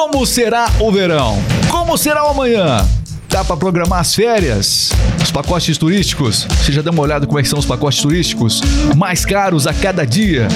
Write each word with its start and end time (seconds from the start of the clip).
Como 0.00 0.24
será 0.24 0.66
o 0.80 0.90
verão? 0.90 1.38
Como 1.70 1.98
será 1.98 2.24
o 2.24 2.28
amanhã? 2.28 2.88
Dá 3.28 3.44
para 3.44 3.54
programar 3.54 4.00
as 4.00 4.14
férias? 4.14 4.92
Os 5.22 5.30
pacotes 5.30 5.76
turísticos? 5.76 6.46
Você 6.58 6.72
já 6.72 6.80
deu 6.80 6.90
uma 6.90 7.02
olhada 7.02 7.26
como 7.26 7.38
é 7.38 7.44
são 7.44 7.58
os 7.58 7.66
pacotes 7.66 8.00
turísticos? 8.00 8.62
Mais 8.96 9.26
caros 9.26 9.66
a 9.66 9.74
cada 9.74 10.06
dia. 10.06 10.48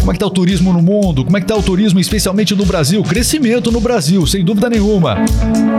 Como 0.00 0.10
é 0.10 0.14
que 0.14 0.18
tá 0.20 0.26
o 0.26 0.30
turismo 0.30 0.72
no 0.72 0.80
mundo? 0.80 1.24
Como 1.24 1.36
é 1.36 1.40
que 1.40 1.46
tá 1.46 1.54
o 1.54 1.62
turismo, 1.62 2.00
especialmente 2.00 2.54
no 2.54 2.64
Brasil? 2.64 3.02
Crescimento 3.02 3.70
no 3.70 3.80
Brasil, 3.80 4.26
sem 4.26 4.44
dúvida 4.44 4.70
nenhuma. 4.70 5.16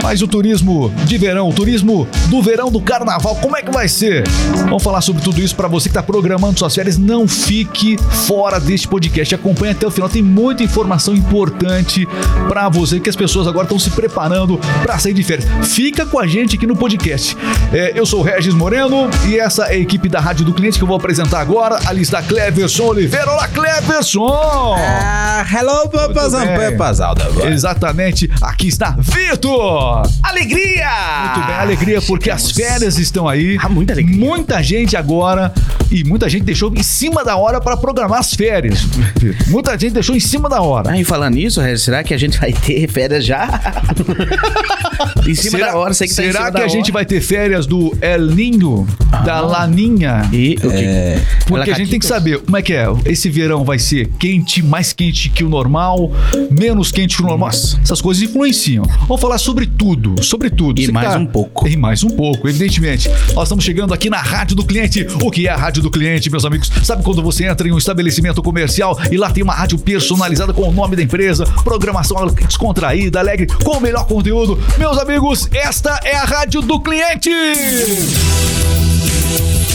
Mas 0.03 0.21
o 0.21 0.27
turismo 0.27 0.93
de 1.05 1.17
verão, 1.17 1.49
o 1.49 1.53
turismo 1.53 2.07
do 2.27 2.41
verão 2.41 2.71
do 2.71 2.79
carnaval, 2.79 3.35
como 3.37 3.57
é 3.57 3.61
que 3.61 3.71
vai 3.71 3.87
ser? 3.87 4.27
Vamos 4.65 4.83
falar 4.83 5.01
sobre 5.01 5.21
tudo 5.23 5.41
isso 5.41 5.55
para 5.55 5.67
você 5.67 5.89
que 5.89 5.93
está 5.93 6.03
programando 6.03 6.59
suas 6.59 6.75
férias. 6.75 6.97
Não 6.97 7.27
fique 7.27 7.97
fora 7.97 8.59
deste 8.59 8.87
podcast. 8.87 9.33
Acompanhe 9.33 9.71
até 9.71 9.87
o 9.87 9.91
final. 9.91 10.09
Tem 10.09 10.21
muita 10.21 10.63
informação 10.63 11.15
importante 11.15 12.07
para 12.47 12.69
você 12.69 12.99
que 12.99 13.09
as 13.09 13.15
pessoas 13.15 13.47
agora 13.47 13.65
estão 13.65 13.79
se 13.79 13.89
preparando 13.89 14.59
para 14.83 14.99
sair 14.99 15.13
de 15.13 15.23
férias. 15.23 15.47
Fica 15.63 16.05
com 16.05 16.19
a 16.19 16.27
gente 16.27 16.55
aqui 16.55 16.67
no 16.67 16.75
podcast. 16.75 17.35
É, 17.73 17.93
eu 17.95 18.05
sou 18.05 18.21
Regis 18.21 18.53
Moreno 18.53 19.09
e 19.27 19.39
essa 19.39 19.65
é 19.65 19.75
a 19.75 19.79
equipe 19.79 20.07
da 20.07 20.19
Rádio 20.19 20.45
do 20.45 20.53
Cliente 20.53 20.77
que 20.77 20.83
eu 20.83 20.87
vou 20.87 20.97
apresentar 20.97 21.39
agora. 21.39 21.79
Ali 21.87 22.01
está 22.01 22.21
Cleverson 22.21 22.83
Oliveira. 22.83 23.31
Olá, 23.31 23.47
Cleverson! 23.47 24.18
Ah, 24.27 25.45
hello, 25.49 25.89
papas 25.89 26.33
and 26.33 26.47
papas, 26.77 26.99
Exatamente. 27.45 28.29
Aqui 28.41 28.67
está 28.67 28.97
Vitor! 28.99 30.03
Alegria! 30.23 30.89
Muito 31.23 31.47
bem, 31.47 31.55
alegria 31.55 32.01
porque 32.01 32.29
as 32.29 32.51
férias 32.51 32.97
estão 32.97 33.27
aí. 33.29 33.57
Ah, 33.61 33.69
muita 33.69 33.93
alegria. 33.93 34.17
Muita 34.17 34.61
gente 34.61 34.97
agora 34.97 35.53
e 35.89 36.03
muita 36.03 36.27
gente 36.27 36.43
deixou 36.43 36.73
em 36.75 36.83
cima 36.83 37.23
da 37.23 37.37
hora 37.37 37.61
para 37.61 37.77
programar 37.77 38.19
as 38.19 38.33
férias. 38.33 38.85
muita 39.47 39.77
gente 39.77 39.93
deixou 39.93 40.15
em 40.15 40.19
cima 40.19 40.49
da 40.49 40.61
hora. 40.61 40.91
Ah, 40.91 40.99
e 40.99 41.05
falando 41.05 41.35
nisso, 41.35 41.61
será 41.77 42.03
que 42.03 42.13
a 42.13 42.17
gente 42.17 42.37
vai 42.37 42.51
ter 42.51 42.87
férias 42.89 43.25
já? 43.25 43.47
em 45.25 45.35
cima 45.35 45.57
será, 45.59 45.71
da 45.71 45.77
hora, 45.77 45.93
sei 45.93 46.07
que 46.07 46.15
tá 46.15 46.23
em 46.23 46.25
Será 46.25 46.39
cima 46.39 46.51
que 46.51 46.57
da 46.57 46.65
a 46.65 46.67
gente 46.67 46.85
hora. 46.85 46.93
vai 46.93 47.05
ter 47.05 47.21
férias 47.21 47.65
do 47.65 47.97
El 48.01 48.25
Ninho, 48.27 48.85
da 49.23 49.39
Laninha? 49.39 50.29
E 50.33 50.57
o 50.63 50.69
que? 50.69 51.45
Porque 51.47 51.71
a 51.71 51.75
gente 51.75 51.89
tem 51.89 51.99
que 51.99 52.05
saber 52.05 52.39
como 52.39 52.57
é 52.57 52.61
que 52.61 52.73
é. 52.73 52.85
Esse 53.05 53.29
verão 53.29 53.63
vai 53.63 53.79
ser 53.79 53.98
quente, 54.05 54.63
mais 54.63 54.93
quente 54.93 55.29
que 55.29 55.43
o 55.43 55.49
normal, 55.49 56.11
menos 56.51 56.91
quente 56.91 57.15
que 57.15 57.21
o 57.23 57.25
normal. 57.25 57.49
Nossa. 57.49 57.79
Essas 57.81 58.01
coisas 58.01 58.23
influenciam. 58.23 58.83
Vamos 59.01 59.21
falar 59.21 59.37
sobre 59.37 59.65
tudo, 59.65 60.21
sobre 60.23 60.49
tudo. 60.49 60.79
E 60.79 60.85
Você 60.85 60.91
mais 60.91 61.15
um 61.15 61.25
pouco. 61.25 61.67
E 61.67 61.75
mais 61.75 62.03
um 62.03 62.09
pouco, 62.09 62.47
evidentemente. 62.47 63.09
Nós 63.33 63.43
estamos 63.43 63.63
chegando 63.63 63.93
aqui 63.93 64.09
na 64.09 64.21
Rádio 64.21 64.55
do 64.55 64.65
Cliente. 64.65 65.05
O 65.23 65.31
que 65.31 65.47
é 65.47 65.51
a 65.51 65.57
Rádio 65.57 65.81
do 65.81 65.91
Cliente, 65.91 66.29
meus 66.29 66.45
amigos? 66.45 66.71
Sabe 66.83 67.03
quando 67.03 67.21
você 67.21 67.45
entra 67.45 67.67
em 67.67 67.71
um 67.71 67.77
estabelecimento 67.77 68.41
comercial 68.41 68.97
e 69.11 69.17
lá 69.17 69.31
tem 69.31 69.43
uma 69.43 69.53
rádio 69.53 69.77
personalizada 69.77 70.53
com 70.53 70.67
o 70.67 70.71
nome 70.71 70.95
da 70.95 71.03
empresa, 71.03 71.45
programação 71.63 72.27
descontraída, 72.27 73.19
alegre, 73.19 73.47
com 73.63 73.77
o 73.77 73.81
melhor 73.81 74.05
conteúdo? 74.05 74.59
Meus 74.77 74.97
amigos, 74.97 75.47
esta 75.51 75.99
é 76.03 76.15
a 76.15 76.25
Rádio 76.25 76.61
do 76.61 76.79
Cliente! 76.79 77.29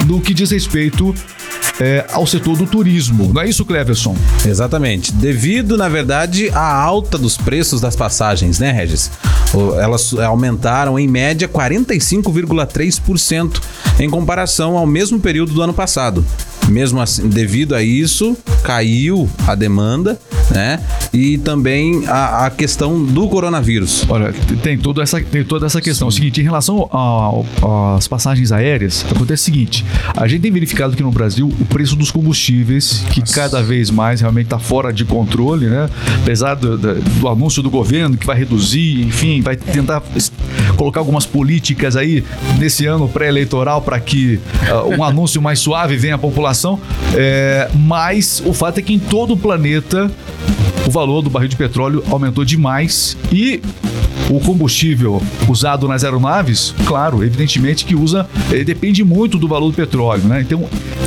no 0.06 0.20
que 0.20 0.34
diz 0.34 0.52
respeito 0.52 1.14
é, 1.80 2.06
ao 2.12 2.26
setor 2.28 2.58
do 2.58 2.66
turismo. 2.66 3.32
Não 3.34 3.42
é 3.42 3.50
isso, 3.50 3.64
Cleverson? 3.66 4.16
Exatamente. 4.46 5.12
Devido, 5.14 5.78
na 5.78 5.88
verdade, 5.90 6.50
à 6.54 6.74
alta 6.74 7.18
dos 7.18 7.38
preços 7.38 7.82
das 7.82 7.96
passagens, 7.96 8.60
né, 8.60 8.72
Regis? 8.72 9.10
Elas 9.80 10.14
aumentaram 10.14 11.00
em 11.00 11.08
média 11.08 11.48
45,3% 11.48 13.62
em 14.00 14.10
comparação 14.10 14.78
ao 14.78 14.86
mesmo 14.86 15.20
período 15.20 15.54
do 15.54 15.62
ano 15.62 15.74
passado. 15.74 16.26
Mesmo 16.70 17.00
assim, 17.02 17.28
devido 17.28 17.76
a 17.76 17.84
isso, 17.84 18.38
caiu 18.64 19.30
a 19.46 19.54
demanda, 19.54 20.20
né? 20.50 20.80
E 21.14 21.38
também 21.38 22.04
a, 22.08 22.46
a 22.46 22.50
questão 22.50 23.04
do 23.04 23.28
coronavírus. 23.28 24.06
Olha, 24.10 24.34
tem, 24.64 24.78
toda 24.78 25.04
essa, 25.04 25.22
tem 25.22 25.44
toda 25.44 25.66
essa 25.66 25.82
questão. 25.82 26.08
É 26.08 26.10
o 26.10 26.12
seguinte, 26.12 26.40
em 26.42 26.44
relação 26.44 26.90
às 27.98 28.08
passagens 28.08 28.52
aéreas, 28.52 29.06
acontece 29.12 29.44
o 29.44 29.46
seguinte: 29.46 29.86
a 30.16 30.28
gente 30.28 30.42
tem 30.42 30.52
verificado 30.52 30.94
aqui 30.94 31.04
no 31.04 31.12
Brasil 31.12 31.52
o 31.60 31.66
preço 31.66 31.96
dos 31.96 32.10
combustíveis, 32.12 33.04
que 33.12 33.22
cada 33.22 33.62
vez 33.62 33.90
mais 33.92 34.22
realmente 34.22 34.46
está 34.46 34.58
fora 34.60 34.92
de 34.92 35.06
controle, 35.06 35.68
né? 35.68 35.90
Apesar 36.22 36.56
do, 36.56 36.78
do- 36.78 37.02
do 37.02 37.28
anúncio 37.28 37.62
do 37.62 37.70
governo 37.70 38.18
que 38.18 38.26
vai 38.26 38.38
reduzir, 38.38 39.02
enfim, 39.02 39.42
vai 39.42 39.56
tentar 39.56 40.02
colocar 40.76 41.00
algumas 41.00 41.26
políticas 41.26 41.96
aí 41.96 42.24
nesse 42.58 42.86
ano 42.86 43.08
pré-eleitoral 43.08 43.82
para 43.82 44.00
que 44.00 44.40
ah, 44.70 44.84
um 44.84 45.04
anúncio 45.06 45.42
mais 45.42 45.60
suave 45.60 45.96
venha 45.98 46.16
à 46.16 46.18
população. 46.18 46.80
É, 47.16 47.70
mas 47.76 48.42
o 48.46 48.54
fato 48.54 48.80
é 48.80 48.82
que 48.82 48.94
em 48.94 49.00
todo 49.00 49.34
o 49.34 49.38
planeta 49.38 50.12
o 50.86 50.92
valor 50.92 51.22
do 51.22 51.30
barril 51.30 51.50
de 51.50 51.56
petróleo 51.56 52.04
aumentou 52.10 52.44
demais 52.44 53.18
e 53.32 53.62
o 54.30 54.40
combustível 54.40 55.22
usado 55.48 55.88
nas 55.88 56.04
aeronaves, 56.04 56.74
claro, 56.86 57.24
evidentemente 57.24 57.86
que 57.86 57.96
usa, 57.96 58.28
eh, 58.52 58.64
depende 58.64 59.04
muito 59.04 59.38
do 59.38 59.48
valor 59.48 59.70
do 59.70 59.76
petróleo, 59.76 60.24
né? 60.24 60.42
Então, 60.42 60.66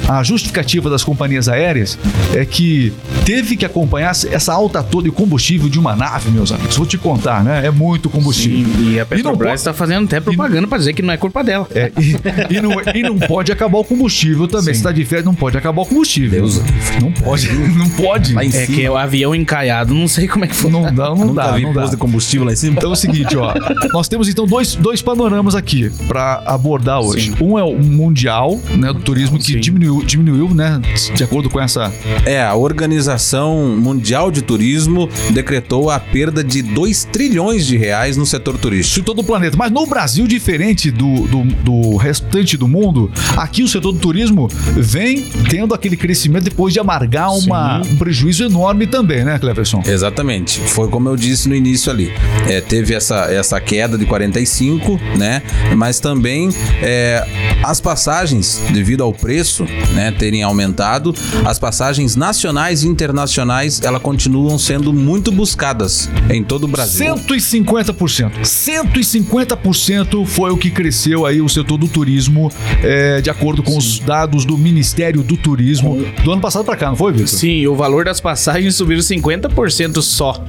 a 0.08 0.22
justificativa 0.22 0.88
das 0.90 1.02
companhias 1.02 1.48
aéreas 1.48 1.98
é 2.34 2.44
que 2.44 2.92
teve 3.24 3.56
que 3.56 3.64
acompanhar 3.64 4.12
essa 4.30 4.52
alta 4.52 4.82
toda 4.82 5.04
de 5.08 5.10
combustível 5.10 5.68
de 5.68 5.78
uma 5.78 5.96
nave, 5.96 6.30
meus 6.30 6.52
amigos. 6.52 6.76
Vou 6.76 6.86
te 6.86 6.96
contar, 6.98 7.42
né? 7.44 7.66
É 7.66 7.70
muito 7.70 8.08
combustível. 8.10 8.64
Sim, 8.74 8.90
e 8.92 8.98
a 8.98 9.02
não 9.02 9.06
Petrobras 9.08 9.48
pode- 9.48 9.60
está 9.60 9.72
fazendo 9.72 10.04
até 10.04 10.20
propaganda 10.20 10.66
para 10.66 10.78
dizer 10.78 10.92
que 10.92 11.02
não 11.02 11.12
é 11.12 11.16
culpa 11.16 11.42
dela. 11.42 11.66
É, 11.74 11.90
e, 11.98 12.56
e 12.56 12.60
não, 12.60 12.70
e 12.94 13.02
não 13.02 13.18
pode 13.18 13.50
acabar 13.52 13.78
o 13.78 13.84
combustível 13.84 14.46
também. 14.46 14.74
Se 14.74 14.82
tá 14.82 14.92
de 14.92 15.04
férias, 15.04 15.24
não 15.24 15.34
pode 15.34 15.56
acabar 15.56 15.82
o 15.82 15.86
combustível. 15.86 16.40
Deus 16.40 16.60
não 17.00 17.10
pode, 17.12 17.52
não 17.52 17.88
pode. 17.90 18.36
É 18.56 18.66
que 18.66 18.88
o 18.88 18.96
avião 18.96 19.34
encaiado, 19.34 19.94
não 19.94 20.06
sei 20.08 20.28
como 20.28 20.44
é 20.44 20.48
que 20.48 20.54
foi. 20.54 20.70
Não 20.70 20.82
dá, 20.92 21.08
não 21.10 21.16
Nunca 21.26 21.42
dá, 21.42 21.58
não 21.58 21.72
dá. 21.72 21.80
posto 21.82 21.92
de 21.92 21.96
combustível 21.98 22.46
lá 22.46 22.52
em 22.52 22.56
cima. 22.56 22.74
Então 22.76 22.90
é 22.90 22.92
o 22.92 22.96
seguinte, 23.06 23.36
ó. 23.36 23.54
Nós 23.92 24.08
temos 24.08 24.28
então 24.28 24.46
dois, 24.46 24.74
dois 24.74 25.02
panoramas 25.02 25.54
aqui 25.54 25.90
pra 26.06 26.42
abordar 26.46 27.00
hoje. 27.00 27.32
Um 27.40 27.58
é 27.58 27.64
o 27.64 27.76
mundial, 27.78 28.60
né, 28.76 28.92
do 28.92 29.00
turismo 29.00 29.38
que 29.38 29.52
Sim. 29.52 29.60
diminuiu, 29.60 30.04
diminuiu, 30.04 30.54
né, 30.54 30.80
de 31.14 31.24
acordo 31.24 31.48
com 31.48 31.60
essa 31.60 31.92
É, 32.24 32.42
a 32.42 32.54
Organização 32.54 33.76
Mundial 33.76 34.30
de 34.30 34.42
Turismo 34.42 35.08
decretou 35.32 35.90
a 35.90 35.98
perda 36.00 36.42
de 36.42 36.62
2 36.62 37.04
trilhões 37.04 37.66
de 37.66 37.76
reais 37.76 38.16
no 38.16 38.26
setor 38.26 38.54
de 38.54 38.60
turístico. 38.60 39.04
todo 39.06 39.20
o 39.20 39.24
planeta. 39.24 39.56
Mas 39.56 39.70
no 39.70 39.86
Brasil, 39.86 40.26
diferente 40.26 40.90
do, 40.90 41.26
do, 41.28 41.44
do 41.62 41.96
restante 41.96 42.56
do 42.56 42.66
mundo, 42.66 43.10
aqui 43.36 43.62
o 43.62 43.68
setor 43.68 43.92
do 43.92 43.98
turismo 43.98 44.48
vem 44.76 45.22
tendo 45.48 45.74
aquele 45.74 45.96
crescimento 45.96 46.44
depois 46.44 46.72
de 46.72 46.80
amargar 46.80 47.32
uma, 47.36 47.80
um 47.82 47.96
prejuízo 47.96 48.44
enorme 48.44 48.86
também, 48.86 49.24
né, 49.24 49.38
Cleverson? 49.38 49.82
Exatamente. 49.86 50.60
Foi 50.60 50.88
como 50.88 51.08
eu 51.08 51.16
disse 51.16 51.48
no 51.48 51.54
início 51.54 51.90
ali. 51.90 52.12
É, 52.48 52.60
teve 52.60 52.95
essa, 52.96 53.32
essa 53.32 53.60
queda 53.60 53.96
de 53.96 54.06
45, 54.06 54.98
né? 55.16 55.42
Mas 55.76 56.00
também 56.00 56.48
é, 56.82 57.24
as 57.62 57.80
passagens, 57.80 58.60
devido 58.72 59.02
ao 59.02 59.12
preço, 59.12 59.64
né, 59.94 60.10
terem 60.12 60.42
aumentado, 60.42 61.14
as 61.44 61.58
passagens 61.58 62.16
nacionais 62.16 62.82
e 62.82 62.88
internacionais, 62.88 63.80
elas 63.82 64.02
continuam 64.02 64.58
sendo 64.58 64.92
muito 64.92 65.30
buscadas 65.30 66.08
em 66.30 66.42
todo 66.42 66.64
o 66.64 66.68
Brasil. 66.68 67.14
150%. 67.14 68.40
150% 68.42 70.26
foi 70.26 70.50
o 70.50 70.56
que 70.56 70.70
cresceu 70.70 71.26
aí 71.26 71.40
o 71.40 71.48
setor 71.48 71.78
do 71.78 71.88
turismo, 71.88 72.50
é, 72.82 73.20
de 73.20 73.30
acordo 73.30 73.62
com 73.62 73.76
os 73.76 73.98
dados 73.98 74.44
do 74.44 74.56
Ministério 74.56 75.22
do 75.22 75.36
Turismo 75.36 75.96
do 76.24 76.32
ano 76.32 76.40
passado 76.40 76.64
pra 76.64 76.76
cá, 76.76 76.88
não 76.88 76.96
foi, 76.96 77.12
Vitor? 77.12 77.28
Sim, 77.28 77.66
o 77.66 77.74
valor 77.74 78.04
das 78.04 78.20
passagens 78.20 78.74
subiu 78.74 78.98
50% 78.98 80.00
só. 80.02 80.44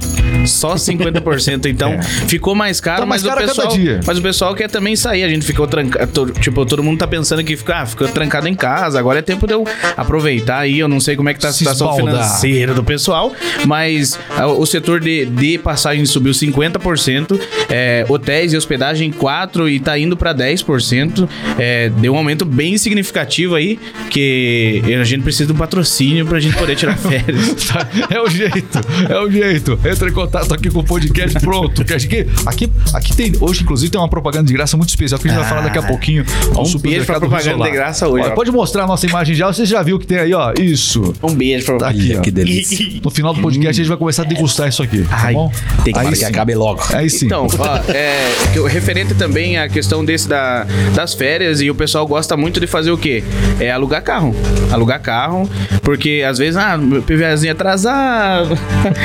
Só 0.46 0.74
50%. 0.74 1.66
Então, 1.66 1.98
ficou 2.38 2.54
mais 2.54 2.80
caro, 2.80 3.00
Tá 3.00 3.06
mais 3.06 3.22
mas 3.22 3.32
caro 3.34 3.44
o 3.44 3.48
pessoal, 3.48 3.72
mas 4.06 4.18
o 4.18 4.22
pessoal 4.22 4.54
quer 4.54 4.70
também 4.70 4.94
sair. 4.96 5.24
A 5.24 5.28
gente 5.28 5.44
ficou 5.44 5.66
trancado, 5.66 6.30
tipo, 6.40 6.64
todo 6.64 6.82
mundo 6.82 6.98
tá 6.98 7.06
pensando 7.06 7.42
que 7.44 7.56
fica, 7.56 7.82
ah, 7.82 7.86
ficou 7.86 8.08
trancado 8.08 8.48
em 8.48 8.54
casa. 8.54 8.98
Agora 8.98 9.18
é 9.18 9.22
tempo 9.22 9.46
de 9.46 9.54
eu 9.54 9.64
aproveitar 9.96 10.58
aí. 10.60 10.78
Eu 10.78 10.88
não 10.88 11.00
sei 11.00 11.16
como 11.16 11.28
é 11.28 11.34
que 11.34 11.40
tá 11.40 11.48
a 11.48 11.52
situação 11.52 11.94
financeira 11.96 12.72
do 12.74 12.84
pessoal, 12.84 13.32
mas 13.66 14.18
ah, 14.36 14.46
o 14.46 14.64
setor 14.64 15.00
de, 15.00 15.26
de 15.26 15.58
passagens 15.58 16.08
subiu 16.10 16.32
50%, 16.32 17.38
é, 17.68 18.04
hotéis 18.08 18.52
e 18.52 18.56
hospedagem 18.56 19.10
4 19.10 19.68
e 19.68 19.80
tá 19.80 19.98
indo 19.98 20.16
para 20.16 20.34
10%. 20.34 21.28
É, 21.58 21.88
deu 21.90 22.14
um 22.14 22.16
aumento 22.16 22.44
bem 22.44 22.78
significativo 22.78 23.54
aí, 23.54 23.78
que 24.10 24.82
a 25.00 25.04
gente 25.04 25.22
precisa 25.22 25.46
de 25.46 25.52
um 25.52 25.56
patrocínio 25.56 26.24
pra 26.26 26.38
gente 26.38 26.56
poder 26.56 26.76
tirar 26.76 26.96
férias. 26.98 27.54
Tá, 27.66 27.86
É 28.10 28.20
o 28.20 28.28
jeito, 28.28 28.78
é 29.08 29.18
o 29.18 29.30
jeito. 29.30 29.78
Entra 29.84 30.08
em 30.08 30.12
contato 30.12 30.52
aqui 30.54 30.70
com 30.70 30.80
o 30.80 30.84
podcast, 30.84 31.38
pronto. 31.40 31.84
Que 31.84 31.94
a 31.94 31.98
gente- 31.98 32.27
Aqui, 32.46 32.70
aqui 32.94 33.14
tem, 33.16 33.32
hoje, 33.40 33.62
inclusive, 33.62 33.90
tem 33.90 34.00
uma 34.00 34.08
propaganda 34.08 34.46
de 34.46 34.52
graça 34.52 34.76
muito 34.76 34.90
especial 34.90 35.18
que 35.20 35.28
a 35.28 35.30
gente 35.30 35.40
vai 35.40 35.48
falar 35.48 35.62
daqui 35.62 35.78
a 35.78 35.82
pouquinho. 35.82 36.24
Um 36.56 36.78
beijo 36.78 37.04
pra 37.06 37.18
propaganda 37.20 37.64
de 37.64 37.70
graça 37.70 38.08
hoje, 38.08 38.24
Olha. 38.24 38.34
Pode 38.34 38.50
mostrar 38.50 38.84
a 38.84 38.86
nossa 38.86 39.06
imagem 39.06 39.34
já, 39.34 39.46
você 39.46 39.64
já 39.66 39.82
viu 39.82 39.96
o 39.96 39.98
que 39.98 40.06
tem 40.06 40.18
aí, 40.18 40.32
ó. 40.34 40.52
Isso. 40.58 41.14
Um 41.22 41.34
beijo 41.34 41.66
pra 41.66 41.78
Tá 41.78 41.88
aqui, 41.88 42.14
ó. 42.16 42.20
que 42.20 42.30
delícia. 42.30 42.78
No 43.02 43.10
final 43.10 43.32
do 43.32 43.40
podcast 43.40 43.80
a 43.80 43.82
gente 43.84 43.88
vai 43.88 43.96
começar 43.96 44.22
a 44.22 44.24
degustar 44.24 44.68
isso 44.68 44.82
aqui, 44.82 45.02
tá 45.02 45.16
Ai, 45.24 45.34
bom? 45.34 45.50
tem 45.84 45.92
que 45.92 45.98
aí 45.98 46.12
que 46.12 46.24
acabe 46.24 46.54
logo. 46.54 46.82
Aí 46.92 47.08
sim. 47.08 47.26
Então, 47.26 47.46
ó, 47.58 47.76
é, 47.92 48.28
referente 48.68 49.14
também 49.14 49.56
à 49.58 49.68
questão 49.68 50.04
desse 50.04 50.28
da, 50.28 50.66
das 50.94 51.14
férias 51.14 51.60
e 51.60 51.70
o 51.70 51.74
pessoal 51.74 52.06
gosta 52.06 52.36
muito 52.36 52.60
de 52.60 52.66
fazer 52.66 52.90
o 52.90 52.98
quê? 52.98 53.22
É 53.60 53.70
alugar 53.70 54.02
carro. 54.02 54.34
Alugar 54.70 55.00
carro, 55.00 55.48
porque 55.82 56.24
às 56.26 56.38
vezes, 56.38 56.56
ah, 56.56 56.76
meu 56.76 57.02
PVAzinho 57.02 57.52
atrasado, 57.52 58.58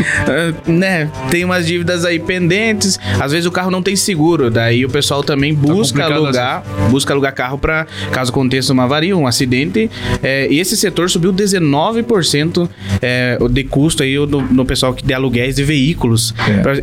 né? 0.67 1.09
Tem 1.29 1.43
umas 1.45 1.65
dívidas 1.65 2.05
aí 2.05 2.19
pendentes. 2.19 2.99
Às 3.19 3.31
vezes 3.31 3.45
o 3.45 3.51
carro 3.51 3.71
não 3.71 3.81
tem 3.81 3.95
seguro, 3.95 4.49
daí 4.49 4.85
o 4.85 4.89
pessoal 4.89 5.23
também 5.23 5.53
busca 5.53 6.03
complicado 6.03 6.13
alugar, 6.13 6.63
busca 6.89 7.13
alugar 7.13 7.33
carro 7.33 7.57
para 7.57 7.85
caso 8.11 8.31
aconteça 8.31 8.73
uma 8.73 8.83
avaria, 8.83 9.15
um 9.15 9.27
acidente. 9.27 9.89
É, 10.21 10.47
e 10.51 10.59
esse 10.59 10.75
setor 10.75 11.09
subiu 11.09 11.31
19% 11.33 12.69
é, 13.01 13.37
de 13.49 13.63
custo 13.63 14.03
aí 14.03 14.15
no, 14.15 14.41
no 14.41 14.65
pessoal 14.65 14.93
que 14.93 15.03
de 15.05 15.13
aluguéis 15.13 15.55
de 15.55 15.63
veículos. 15.63 16.33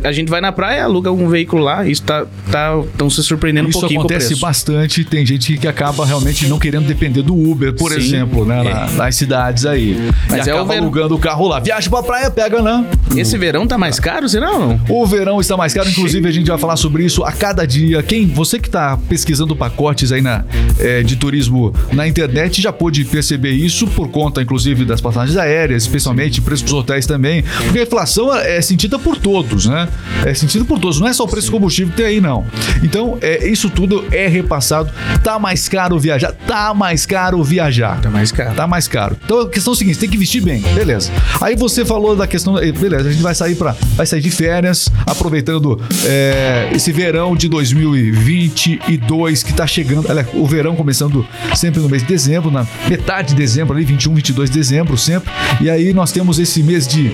É. 0.03 0.07
A 0.07 0.11
gente 0.11 0.29
vai 0.29 0.41
na 0.41 0.51
praia, 0.51 0.83
aluga 0.83 1.11
um 1.11 1.27
veículo 1.29 1.63
lá, 1.63 1.85
isso 1.85 2.03
tá 2.03 2.25
tá 2.51 2.71
tão 2.97 3.09
se 3.09 3.23
surpreendendo 3.23 3.69
Isso 3.69 3.77
um 3.77 3.81
pouquinho 3.81 4.01
com 4.01 4.07
o 4.07 4.11
acontece 4.11 4.35
bastante. 4.39 5.03
Tem 5.03 5.25
gente 5.25 5.57
que 5.57 5.67
acaba 5.67 6.05
realmente 6.05 6.47
não 6.47 6.59
querendo 6.59 6.85
depender 6.87 7.21
do 7.21 7.33
Uber, 7.35 7.73
por 7.73 7.91
Sim. 7.91 7.97
exemplo, 7.97 8.45
né? 8.45 8.63
na- 8.63 8.87
nas 8.91 9.15
cidades 9.15 9.65
aí. 9.65 9.97
Mas 10.29 10.45
e 10.47 10.49
é 10.49 10.53
o 10.53 10.57
acaba 10.57 10.73
verão. 10.73 10.83
alugando 10.83 11.15
o 11.15 11.19
carro 11.19 11.47
lá. 11.47 11.59
Viaja 11.59 11.89
pra 11.89 12.03
praia, 12.03 12.29
pega, 12.31 12.61
né? 12.61 12.85
Esse 13.15 13.37
verão 13.37 13.67
tá 13.67 13.77
mais 13.77 13.99
caro, 13.99 14.27
será 14.27 14.51
ou 14.51 14.59
não? 14.59 14.79
O 14.89 15.05
verão 15.05 15.39
está 15.39 15.55
mais 15.57 15.73
caro, 15.73 15.89
inclusive 15.89 16.20
a 16.27 16.31
gente 16.31 16.47
vai 16.47 16.57
falar 16.57 16.75
sobre 16.75 17.03
isso 17.03 17.23
a 17.23 17.31
cada 17.31 17.65
dia. 17.65 18.01
Quem 18.03 18.27
você 18.27 18.59
que 18.59 18.67
está 18.67 18.97
pesquisando 19.09 19.55
pacotes 19.55 20.11
aí 20.11 20.21
na, 20.21 20.43
eh, 20.79 21.03
de 21.03 21.15
turismo 21.15 21.73
na 21.91 22.07
internet 22.07 22.61
já 22.61 22.71
pôde 22.71 23.03
perceber 23.05 23.51
isso 23.51 23.87
por 23.87 24.09
conta, 24.09 24.41
inclusive, 24.41 24.85
das 24.85 25.01
passagens 25.01 25.37
aéreas, 25.37 25.83
especialmente 25.83 26.41
preço 26.41 26.63
dos 26.63 26.73
hotéis 26.73 27.05
também. 27.05 27.43
Porque 27.63 27.79
a 27.79 27.83
inflação 27.83 28.33
é 28.35 28.61
sentida 28.61 28.97
por 28.99 29.17
todos, 29.17 29.65
né? 29.65 29.87
É 30.25 30.33
sentida 30.33 30.65
por 30.65 30.79
todos, 30.79 30.99
não 30.99 31.07
é 31.07 31.13
só 31.13 31.23
o 31.23 31.27
preço 31.27 31.47
do 31.47 31.51
combustível 31.51 31.91
que 31.91 31.97
tem 31.97 32.05
aí, 32.05 32.21
não. 32.21 32.45
Então, 32.83 33.17
é, 33.21 33.47
isso 33.47 33.69
tudo 33.69 34.05
é 34.11 34.27
repassado. 34.27 34.91
Tá 35.23 35.37
mais 35.39 35.67
caro 35.67 35.99
viajar? 35.99 36.31
Tá 36.31 36.73
mais 36.73 37.05
caro 37.05 37.43
viajar. 37.43 38.01
Tá 38.01 38.09
mais 38.09 38.31
caro. 38.31 38.55
Tá 38.55 38.67
mais 38.67 38.87
caro. 38.87 39.17
Então 39.23 39.41
a 39.41 39.49
questão 39.49 39.73
é 39.73 39.75
a 39.75 39.77
seguinte, 39.77 39.99
tem 39.99 40.09
que 40.09 40.17
vestir 40.17 40.41
bem, 40.41 40.61
beleza. 40.73 41.11
Aí 41.39 41.55
você 41.55 41.85
falou 41.85 42.15
da 42.15 42.27
questão, 42.27 42.57
eh, 42.57 42.71
beleza, 42.71 43.09
a 43.09 43.11
gente 43.11 43.21
vai 43.21 43.35
sair 43.35 43.55
para, 43.55 43.75
vai 43.95 44.05
sair 44.05 44.21
de 44.21 44.31
férias, 44.31 44.89
aproveitando 45.05 45.79
eh, 46.11 46.69
esse 46.75 46.91
verão 46.91 47.35
de 47.35 47.47
2022 47.47 49.43
que 49.43 49.53
tá 49.53 49.65
chegando, 49.65 50.07
olha, 50.09 50.27
o 50.33 50.45
verão 50.45 50.75
começando 50.75 51.25
sempre 51.55 51.79
no 51.79 51.87
mês 51.87 52.01
de 52.03 52.07
dezembro, 52.09 52.51
na 52.51 52.67
metade 52.89 53.29
de 53.29 53.35
dezembro 53.35 53.75
ali, 53.75 53.85
21, 53.85 54.13
22 54.15 54.49
de 54.49 54.57
dezembro 54.57 54.97
sempre. 54.97 55.31
E 55.61 55.69
aí 55.69 55.93
nós 55.93 56.11
temos 56.11 56.37
esse 56.39 56.61
mês 56.61 56.85
de, 56.87 57.11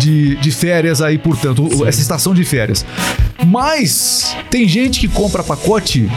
de, 0.00 0.36
de 0.36 0.50
férias 0.50 1.00
aí, 1.00 1.16
portanto, 1.18 1.62
o- 1.76 1.86
essa 1.86 2.00
estação 2.00 2.34
de 2.34 2.44
férias. 2.44 2.84
Mas 3.46 4.36
tem 4.50 4.66
gente 4.68 4.98
que 5.00 5.08
compra 5.08 5.42
pacote 5.44 6.08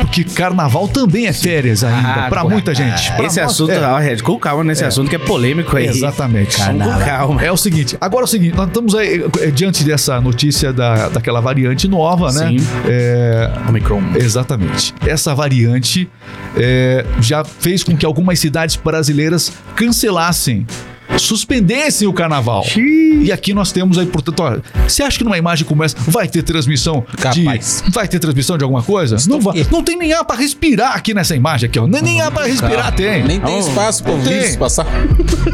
porque 0.00 0.24
carnaval 0.24 0.88
também 0.88 1.26
é 1.26 1.32
férias 1.32 1.82
ainda, 1.84 2.26
Ah, 2.26 2.28
pra 2.28 2.42
pô, 2.42 2.50
muita 2.50 2.74
gente. 2.74 3.12
Pra 3.12 3.24
Esse 3.26 3.40
nós- 3.40 3.50
assunto, 3.52 3.72
é. 3.72 3.86
ó, 3.86 3.98
Red, 3.98 4.16
com 4.18 4.38
calma 4.38 4.64
nesse 4.64 4.84
assunto 4.84 5.08
que 5.08 5.16
é 5.16 5.18
polêmico 5.18 5.76
aí. 5.76 5.86
Exatamente. 5.86 6.56
Com 6.56 6.78
calma. 7.04 7.42
É 7.42 7.50
o 7.52 7.56
seguinte, 7.56 7.96
agora 8.00 8.22
é 8.22 8.26
o 8.26 8.28
seguinte, 8.28 8.56
nós 8.56 8.66
estamos 8.68 8.94
aí 8.94 9.24
eh, 9.40 9.50
diante 9.50 9.84
dessa 9.84 10.20
notícia 10.20 10.72
da, 10.72 11.08
daquela 11.08 11.40
variante 11.40 11.86
nova, 11.88 12.30
né? 12.32 12.48
Sim. 12.48 12.56
É, 12.88 13.50
Omicron. 13.68 14.02
exatamente. 14.16 14.94
Essa 15.06 15.34
variante 15.34 16.08
eh, 16.56 17.04
já 17.20 17.44
fez 17.44 17.82
com 17.84 17.96
que 17.96 18.04
algumas 18.06 18.38
cidades 18.38 18.76
brasileiras 18.76 19.52
cancelassem, 19.74 20.66
suspendessem 21.18 22.06
o 22.08 22.12
carnaval. 22.12 22.64
E 22.76 23.30
aqui 23.32 23.52
nós 23.52 23.72
temos 23.72 23.98
aí, 23.98 24.06
portanto, 24.06 24.40
olha, 24.40 24.62
você 24.86 25.02
acha 25.02 25.18
que 25.18 25.24
numa 25.24 25.36
imagem 25.36 25.66
como 25.66 25.84
essa 25.84 25.96
vai 26.06 26.26
ter 26.28 26.42
transmissão 26.42 27.04
Capaz. 27.16 27.82
de. 27.86 27.92
Vai 27.92 28.08
ter 28.08 28.18
transmissão 28.18 28.56
de 28.56 28.64
alguma 28.64 28.82
coisa? 28.82 29.16
Não, 29.28 29.40
vai, 29.40 29.66
não 29.70 29.82
tem 29.82 29.96
nem 29.96 30.12
ar 30.12 30.24
pra 30.24 30.36
respirar 30.36 30.94
aqui 30.96 31.12
nessa 31.12 31.34
imagem 31.36 31.68
aqui, 31.68 31.78
ó. 31.78 31.86
Nem, 31.86 32.02
nem 32.02 32.20
ar 32.20 32.30
pra 32.30 32.46
respirar 32.46 32.92
tem. 32.94 33.22
Nem 33.24 33.40
tem 33.40 33.58
espaço 33.58 34.02
pra 34.02 34.12
não 34.12 34.18
ouvir 34.18 34.30
tem. 34.30 34.48
isso 34.48 34.58
passar. 34.58 34.86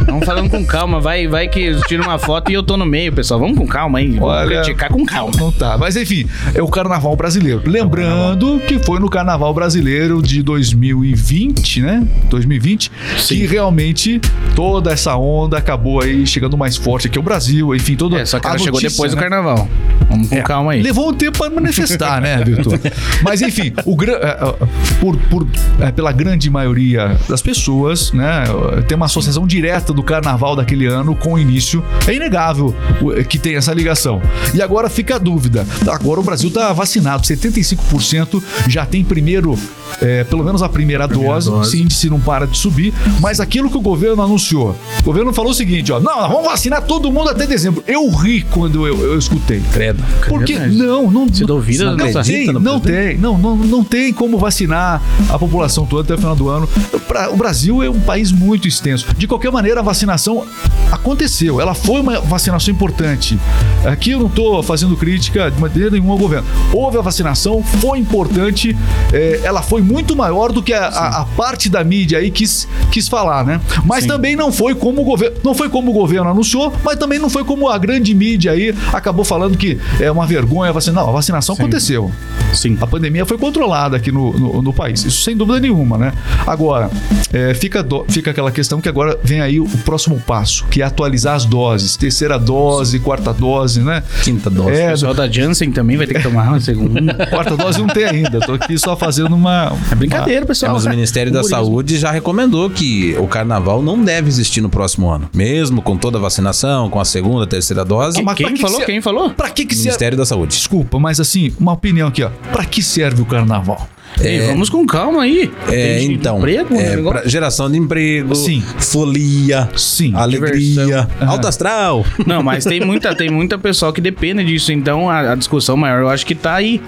Vamos 0.07 0.25
falando 0.25 0.51
com 0.51 0.65
calma, 0.65 1.01
vai, 1.01 1.27
vai 1.27 1.49
que 1.49 1.61
eu 1.61 1.81
tiro 1.83 2.03
uma 2.03 2.19
foto 2.19 2.51
e 2.51 2.55
eu 2.55 2.63
tô 2.63 2.77
no 2.77 2.87
meio, 2.87 3.13
pessoal. 3.13 3.41
Vamos 3.41 3.59
com 3.59 3.67
calma 3.67 3.99
aí. 3.99 4.13
Vamos 4.13 4.29
Olha, 4.29 4.63
criticar 4.63 4.91
com 4.91 5.05
calma. 5.05 5.33
Não 5.37 5.53
tá. 5.53 5.77
Mas 5.79 5.97
enfim, 5.97 6.27
é 6.55 6.63
o 6.63 6.69
carnaval 6.69 7.15
brasileiro. 7.17 7.63
Lembrando 7.67 8.61
que 8.67 8.79
foi 8.79 9.01
no 9.01 9.09
carnaval 9.09 9.53
brasileiro 9.53 10.23
de 10.23 10.43
2020, 10.43 11.83
né? 11.83 12.07
2020, 12.29 12.91
que 13.27 13.47
realmente 13.47 14.21
toda 14.55 14.93
essa 14.93 15.17
onda 15.17 15.46
acabou 15.55 16.03
aí 16.03 16.27
chegando 16.27 16.57
mais 16.57 16.77
forte 16.77 17.07
aqui 17.09 17.19
ao 17.19 17.23
Brasil, 17.25 17.75
enfim, 17.75 17.95
toda 17.97 18.19
É, 18.19 18.25
só 18.25 18.39
que 18.41 18.47
ela 18.47 18.57
chegou 18.59 18.73
notícia, 18.81 18.91
depois 18.91 19.11
do 19.13 19.17
né? 19.17 19.23
carnaval. 19.23 19.69
Vamos 20.09 20.29
com 20.29 20.35
É, 20.37 20.43
calma 20.43 20.73
aí. 20.73 20.83
Levou 20.83 21.11
um 21.11 21.15
tempo 21.15 21.39
para 21.39 21.51
manifestar, 21.51 22.21
né, 22.21 22.43
Vitor? 22.45 22.79
Mas 23.23 23.43
enfim, 23.43 23.73
o, 23.85 23.95
gra- 23.97 24.13
eh, 24.23 24.39
eh, 24.63 24.67
por, 25.01 25.17
por, 25.17 25.47
eh, 25.81 25.91
pela 25.93 26.13
grande 26.13 26.49
maioria 26.49 27.17
das 27.29 27.43
pessoas, 27.43 28.13
né, 28.13 28.45
tem 28.89 28.97
uma 28.97 29.07
associação 29.07 29.47
direta 29.47 29.93
do 29.93 30.03
carnaval 30.03 30.55
daquele 30.57 30.87
ano 30.87 31.15
com 31.15 31.35
o 31.35 31.39
início. 31.39 31.85
É 32.07 32.15
inegável 32.15 32.75
o- 33.01 33.13
que 33.25 33.39
tem 33.39 33.57
essa 33.57 33.73
ligação. 33.75 34.23
E 34.55 34.63
agora 34.63 34.89
fica 34.89 35.17
a 35.17 35.19
dúvida. 35.19 35.67
Agora 35.89 36.21
o 36.21 36.23
Brasil 36.23 36.49
está 36.49 36.73
vacinado, 36.73 37.23
75% 37.27 38.43
já 38.69 38.87
tem 38.87 39.05
primeiro, 39.05 39.59
eh, 40.01 40.25
pelo 40.25 40.45
menos 40.45 40.63
a 40.63 40.69
primeira, 40.69 41.07
dose. 41.07 41.51
dose. 41.51 41.69
Esse 41.69 41.83
índice 41.83 42.11
não 42.11 42.21
para 42.21 42.47
de 42.47 42.57
subir. 42.59 42.93
Mas 43.21 43.41
aquilo 43.41 43.71
que 43.71 43.77
o 43.77 43.81
governo 43.81 44.23
anunciou, 44.23 44.77
o 45.01 45.03
governo 45.03 45.33
falou 45.33 45.51
o 45.51 45.55
seguinte: 45.55 45.93
ó, 45.93 46.01
não, 46.01 46.29
vamos 46.29 46.45
vacinar 46.45 46.83
todo 46.83 47.11
mundo 47.11 47.31
até 47.31 47.47
dezembro. 47.47 47.83
Eu 47.87 48.09
ri 48.11 48.43
quando 48.51 48.87
eu, 48.87 48.99
eu 48.99 49.19
escutei. 49.19 49.63
Credo. 49.73 50.03
Porque 50.29 50.59
não, 50.59 51.11
não, 51.11 51.27
Você 51.29 51.45
duvida 51.45 51.85
não, 51.87 51.97
dessa 51.97 52.23
tem, 52.23 52.35
acredita 52.43 52.53
no 52.53 52.61
não 52.61 52.81
tem, 52.81 53.19
não, 53.19 53.39
não, 53.39 53.57
não 53.57 53.85
tem 53.85 54.13
como 54.13 54.39
vacinar 54.39 55.01
a 55.29 55.39
população 55.39 55.87
toda 55.87 56.03
até 56.03 56.15
o 56.15 56.19
final 56.19 56.37
do 56.37 56.49
ano. 56.49 56.69
Pra- 57.09 57.31
O 57.31 57.37
Brasil 57.37 57.83
é 57.83 57.89
um 57.91 58.01
país 58.01 58.33
muito 58.33 58.67
extenso. 58.69 59.07
De 59.17 59.27
qualquer 59.27 59.51
maneira, 59.51 59.81
a 59.81 59.83
vacinação 59.83 60.45
aconteceu. 60.91 61.61
Ela 61.61 61.75
foi 61.75 62.01
uma 62.01 62.21
vacinação 62.21 62.73
importante. 62.73 63.39
Aqui 63.85 64.11
eu 64.13 64.19
não 64.21 64.27
estou 64.27 64.63
fazendo 64.63 64.97
crítica 64.97 65.51
de 65.51 65.61
maneira 65.61 65.91
nenhuma 65.91 66.13
ao 66.13 66.19
governo. 66.19 66.47
Houve 66.73 66.99
a 66.99 67.01
vacinação, 67.01 67.63
foi 67.63 67.99
importante. 67.99 68.77
é, 69.13 69.41
ela 69.45 69.63
foi 69.63 69.76
muito 69.83 70.15
maior 70.17 70.53
do 70.53 70.63
que 70.63 70.73
a, 70.73 70.87
a- 70.87 71.21
a 71.21 71.25
parte 71.25 71.69
da 71.69 71.83
mídia 71.85 72.19
aí 72.19 72.31
quis, 72.31 72.69
quis 72.91 73.09
falar, 73.09 73.45
né? 73.45 73.61
Mas 73.85 74.07
também 74.07 74.35
não 74.37 74.53
foi 74.53 74.75
como 74.75 75.03
o 75.03 75.05
governo, 75.05 75.37
não 75.45 75.55
foi 75.55 75.69
como 75.69 75.91
o 75.91 75.95
governo 75.95 76.31
anunciou, 76.31 76.73
mas 76.85 76.97
também 76.99 77.19
não 77.19 77.29
foi 77.31 77.45
como 77.45 77.69
a 77.69 77.79
grande 77.79 78.15
mídia 78.15 78.53
aí 78.53 78.75
acabou 78.93 79.25
falando 79.25 79.57
que 79.57 79.79
é 80.01 80.11
uma 80.11 80.27
vergonha 80.27 80.73
vacinar. 80.73 81.03
Não, 81.03 81.11
a 81.11 81.13
vacinação 81.13 81.55
aconteceu. 81.55 82.11
Sim. 82.55 82.79
A 82.81 82.87
pandemia 82.87 83.27
foi 83.27 83.37
controlada 83.37 83.97
aqui 83.97 84.11
no, 84.11 84.33
no, 84.33 84.63
no 84.63 84.73
país, 84.73 85.05
isso 85.05 85.23
sem 85.23 85.37
dúvida 85.37 85.61
nenhuma, 85.61 85.99
né? 85.99 86.13
Agora, 86.47 86.91
é, 87.33 87.53
fica, 87.55 87.83
do- 87.83 88.05
fica 88.09 88.31
aquela 88.31 88.51
questão 88.51 88.81
que 88.81 88.89
agora 88.89 89.19
vem 89.23 89.41
aí 89.41 89.61
o 89.61 89.67
próximo 89.85 90.19
passo, 90.27 90.65
que 90.71 90.81
é 90.81 90.85
atualizar 90.85 91.35
as 91.35 91.45
doses, 91.45 91.97
terceira 91.97 92.39
dose, 92.39 92.99
quarta 92.99 93.33
dose, 93.33 93.81
né? 93.81 94.03
Quinta 94.23 94.49
dose. 94.49 94.71
O 94.71 94.75
É, 94.75 94.91
pessoal 94.91 95.13
da 95.15 95.29
Janssen 95.29 95.71
também 95.71 95.97
vai 95.97 96.07
ter 96.07 96.15
que 96.15 96.23
tomar 96.23 96.49
uma 96.49 96.61
segunda. 96.61 97.15
quarta 97.29 97.57
dose 97.57 97.79
não 97.79 97.89
tem 97.89 98.05
ainda, 98.05 98.41
tô 98.41 98.55
aqui 98.55 98.79
só 98.79 98.97
fazendo 98.97 99.35
uma... 99.35 99.66
É 99.91 99.95
brincadeira, 99.95 100.43
É, 100.43 100.47
pessoal. 100.47 100.73
mas 100.75 100.85
o 100.85 100.91
Ministério 100.91 101.33
da. 101.33 101.43
Saúde 101.43 101.97
já 101.99 102.11
recomendou 102.11 102.69
que 102.69 103.17
o 103.19 103.27
carnaval 103.29 103.81
não 103.83 104.03
deve 104.03 104.29
existir 104.29 104.61
no 104.61 104.69
próximo 104.69 105.09
ano. 105.09 105.29
Mesmo 105.33 105.81
com 105.81 105.97
toda 105.97 106.19
a 106.19 106.21
vacinação, 106.21 106.91
com 106.91 106.99
a 107.01 107.05
segunda, 107.05 107.47
terceira 107.47 107.85
dose. 107.85 108.23
Quem 108.35 108.55
que 108.55 108.61
falou? 108.61 108.79
que 108.81 108.87
Quem 108.87 109.01
falou? 109.01 109.31
Pra 109.31 109.49
que 109.49 109.65
que 109.65 109.75
serve... 109.75 109.89
Ministério 109.89 110.19
da 110.19 110.27
Saúde. 110.27 110.57
Desculpa, 110.57 110.99
mas 110.99 111.21
assim, 111.21 111.53
uma 111.59 111.73
opinião 111.73 112.09
aqui, 112.09 112.23
ó. 112.23 112.31
Pra 112.53 112.65
que 112.65 112.83
serve 112.83 113.23
o 113.23 113.27
carnaval? 113.27 113.89
Ei, 114.21 114.41
vamos 114.47 114.71
com 114.71 114.87
calma 114.87 115.23
aí. 115.23 115.51
É, 115.71 116.03
então, 116.03 116.39
Emprego, 116.39 116.75
é, 116.75 116.97
negócio. 116.97 117.21
pra 117.21 117.29
geração 117.29 117.71
de 117.71 117.77
emprego, 117.77 118.35
Sim. 118.35 118.63
folia, 118.79 119.69
Sim. 119.77 120.13
alegria, 120.15 120.59
diversão. 120.59 121.09
alto 121.29 121.47
astral. 121.47 122.07
Não, 122.27 122.43
mas 122.43 122.65
tem 122.65 122.81
muita, 122.81 123.15
tem 123.15 123.29
muita 123.31 123.59
pessoal 123.59 123.93
que 123.93 124.01
depende 124.01 124.43
disso. 124.45 124.73
Então 124.73 125.11
a, 125.11 125.33
a 125.33 125.35
discussão 125.35 125.77
maior 125.77 126.01
eu 126.01 126.09
acho 126.09 126.25
que 126.25 126.35
tá 126.35 126.55
aí. 126.55 126.81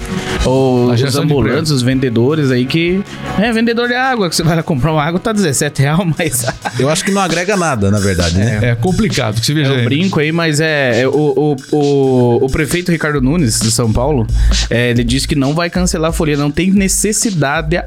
O, 0.47 0.91
os 0.91 1.17
ambulantes, 1.17 1.71
os 1.71 1.83
vendedores 1.83 2.51
aí 2.51 2.65
que. 2.65 3.01
É, 3.39 3.53
vendedor 3.53 3.89
de 3.89 3.95
água, 3.95 4.29
que 4.31 4.35
você 4.37 4.43
vai 4.43 4.57
lá 4.57 4.63
comprar 4.63 4.93
uma 4.93 5.03
água, 5.03 5.21
tá 5.21 5.33
17 5.33 5.83
reais, 5.83 5.99
mas. 6.19 6.47
Eu 6.79 6.89
acho 6.89 7.05
que 7.05 7.11
não 7.11 7.21
agrega 7.21 7.57
nada, 7.57 7.91
na 7.91 7.99
verdade, 7.99 8.37
né? 8.39 8.59
É 8.63 8.75
complicado, 8.75 9.39
que 9.41 9.45
você 9.47 9.53
veja 9.53 9.73
É 9.73 9.77
aí. 9.77 9.83
um 9.83 9.85
brinco 9.85 10.19
aí, 10.21 10.33
mas 10.33 10.61
é. 10.61 11.03
é 11.03 11.09
o, 11.09 11.13
o, 11.13 11.77
o, 11.77 12.45
o 12.45 12.51
prefeito 12.51 12.91
Ricardo 12.91 13.21
Nunes, 13.21 13.61
de 13.61 13.71
São 13.71 13.93
Paulo, 13.93 14.27
é, 14.71 14.91
ele 14.91 15.05
disse 15.05 15.29
que 15.29 15.35
não 15.35 15.55
vai 15.55 15.69
cancelar 15.69 16.11
a 16.11 16.13
folia, 16.13 16.37
não 16.37 16.51
tem 16.51 16.71
necessidade 16.71 17.18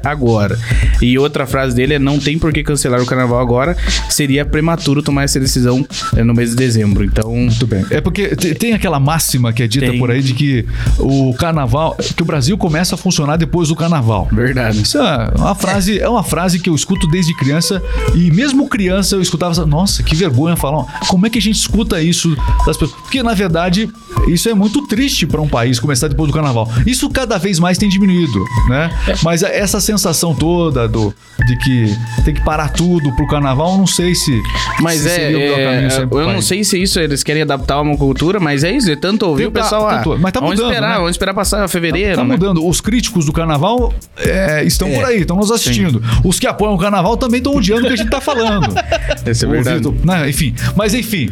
agora. 0.02 0.58
E 1.00 1.18
outra 1.18 1.46
frase 1.46 1.74
dele 1.74 1.94
é: 1.94 1.98
não 1.98 2.18
tem 2.18 2.38
por 2.38 2.52
que 2.52 2.62
cancelar 2.62 3.00
o 3.00 3.06
carnaval 3.06 3.40
agora, 3.40 3.76
seria 4.08 4.44
prematuro 4.44 5.02
tomar 5.02 5.24
essa 5.24 5.38
decisão 5.40 5.86
eh, 6.16 6.22
no 6.22 6.34
mês 6.34 6.50
de 6.50 6.56
dezembro. 6.56 7.04
Então, 7.04 7.30
Muito 7.34 7.66
bem. 7.66 7.84
É 7.90 8.00
porque 8.00 8.34
te- 8.36 8.54
tem 8.54 8.72
aquela 8.72 9.00
máxima 9.00 9.52
que 9.52 9.62
é 9.62 9.66
dita 9.66 9.86
Tem. 9.86 9.98
por 9.98 10.10
aí 10.10 10.22
de 10.22 10.34
que 10.34 10.64
o 10.98 11.34
carnaval, 11.34 11.96
que 12.16 12.22
o 12.22 12.26
Brasil 12.26 12.56
começa 12.56 12.94
a 12.94 12.98
funcionar 12.98 13.36
depois 13.36 13.68
do 13.68 13.76
carnaval. 13.76 14.28
verdade. 14.32 14.82
Isso 14.82 14.98
é 14.98 15.30
uma 15.36 15.54
frase, 15.54 15.98
é 15.98 16.08
uma 16.08 16.22
frase 16.22 16.58
que 16.58 16.68
eu 16.70 16.74
escuto 16.74 17.06
desde 17.08 17.34
criança 17.36 17.82
e 18.14 18.30
mesmo 18.30 18.68
criança 18.68 19.16
eu 19.16 19.22
escutava, 19.22 19.64
nossa, 19.66 20.02
que 20.02 20.14
vergonha 20.14 20.56
falar. 20.56 20.84
Como 21.08 21.26
é 21.26 21.30
que 21.30 21.38
a 21.38 21.42
gente 21.42 21.56
escuta 21.56 22.00
isso 22.02 22.36
das 22.66 22.76
pessoas? 22.76 22.92
Porque 23.02 23.22
na 23.22 23.34
verdade 23.34 23.88
isso 24.28 24.48
é 24.48 24.54
muito 24.54 24.86
triste 24.86 25.26
para 25.26 25.40
um 25.40 25.48
país 25.48 25.80
começar 25.80 26.08
depois 26.08 26.28
do 26.30 26.34
carnaval. 26.34 26.70
Isso 26.86 27.08
cada 27.10 27.38
vez 27.38 27.58
mais 27.58 27.78
tem 27.78 27.88
diminuído, 27.88 28.44
né? 28.68 28.90
Mas 29.22 29.42
essa 29.42 29.80
sensação 29.80 30.34
toda 30.34 30.88
do 30.88 31.14
de 31.46 31.56
que 31.56 31.96
tem 32.24 32.34
que 32.34 32.44
parar 32.44 32.68
tudo 32.70 33.14
pro 33.16 33.26
carnaval, 33.26 33.72
eu 33.72 33.78
não 33.78 33.86
sei 33.86 34.14
se 34.14 34.40
Mas 34.80 35.00
se 35.00 35.08
é, 35.08 35.30
o 35.34 35.38
é, 35.40 35.64
caminho 35.74 35.90
sempre 35.90 36.06
pro 36.08 36.18
eu 36.20 36.26
não 36.26 36.32
país. 36.34 36.44
sei 36.46 36.62
se 36.64 36.80
isso 36.82 37.00
eles 37.00 37.22
querem 37.22 37.42
adaptar 37.42 37.80
uma 37.80 37.96
cultura, 37.96 38.38
mas 38.38 38.62
é 38.64 38.70
isso, 38.72 38.90
é 38.90 38.96
tanto 38.96 39.26
ouvir 39.26 39.46
o 39.46 39.50
Tentar- 39.50 39.62
pessoal. 39.64 39.88
Ah, 39.88 39.96
tanto- 39.98 40.18
mas 40.20 40.32
tá 40.32 40.40
vamos 40.40 40.54
mudando, 40.56 40.70
esperar, 40.72 40.90
né? 40.90 40.96
vamos 40.96 41.10
esperar 41.10 41.34
passar 41.34 41.68
fevereiro. 41.68 42.16
Tá 42.16 42.24
né? 42.24 42.30
mudando. 42.32 42.66
Os 42.66 42.80
críticos 42.80 43.26
do 43.26 43.32
carnaval 43.32 43.92
é, 44.16 44.62
estão 44.64 44.90
por 44.90 45.04
aí, 45.04 45.20
estão 45.20 45.36
nos 45.36 45.50
assistindo. 45.50 46.02
Os 46.24 46.38
que 46.38 46.46
apoiam 46.46 46.74
o 46.74 46.78
carnaval 46.78 47.16
também 47.16 47.38
estão 47.38 47.54
odiando 47.56 47.82
o 47.84 47.86
que 47.88 47.94
a 47.94 47.96
gente 47.96 48.10
tá 48.10 48.20
falando. 48.20 48.72
Esse 49.26 49.44
é 49.44 49.48
verdade. 49.48 49.86
Ouvido- 49.86 50.06
né, 50.06 50.28
enfim, 50.28 50.54
mas 50.76 50.94
enfim. 50.94 51.30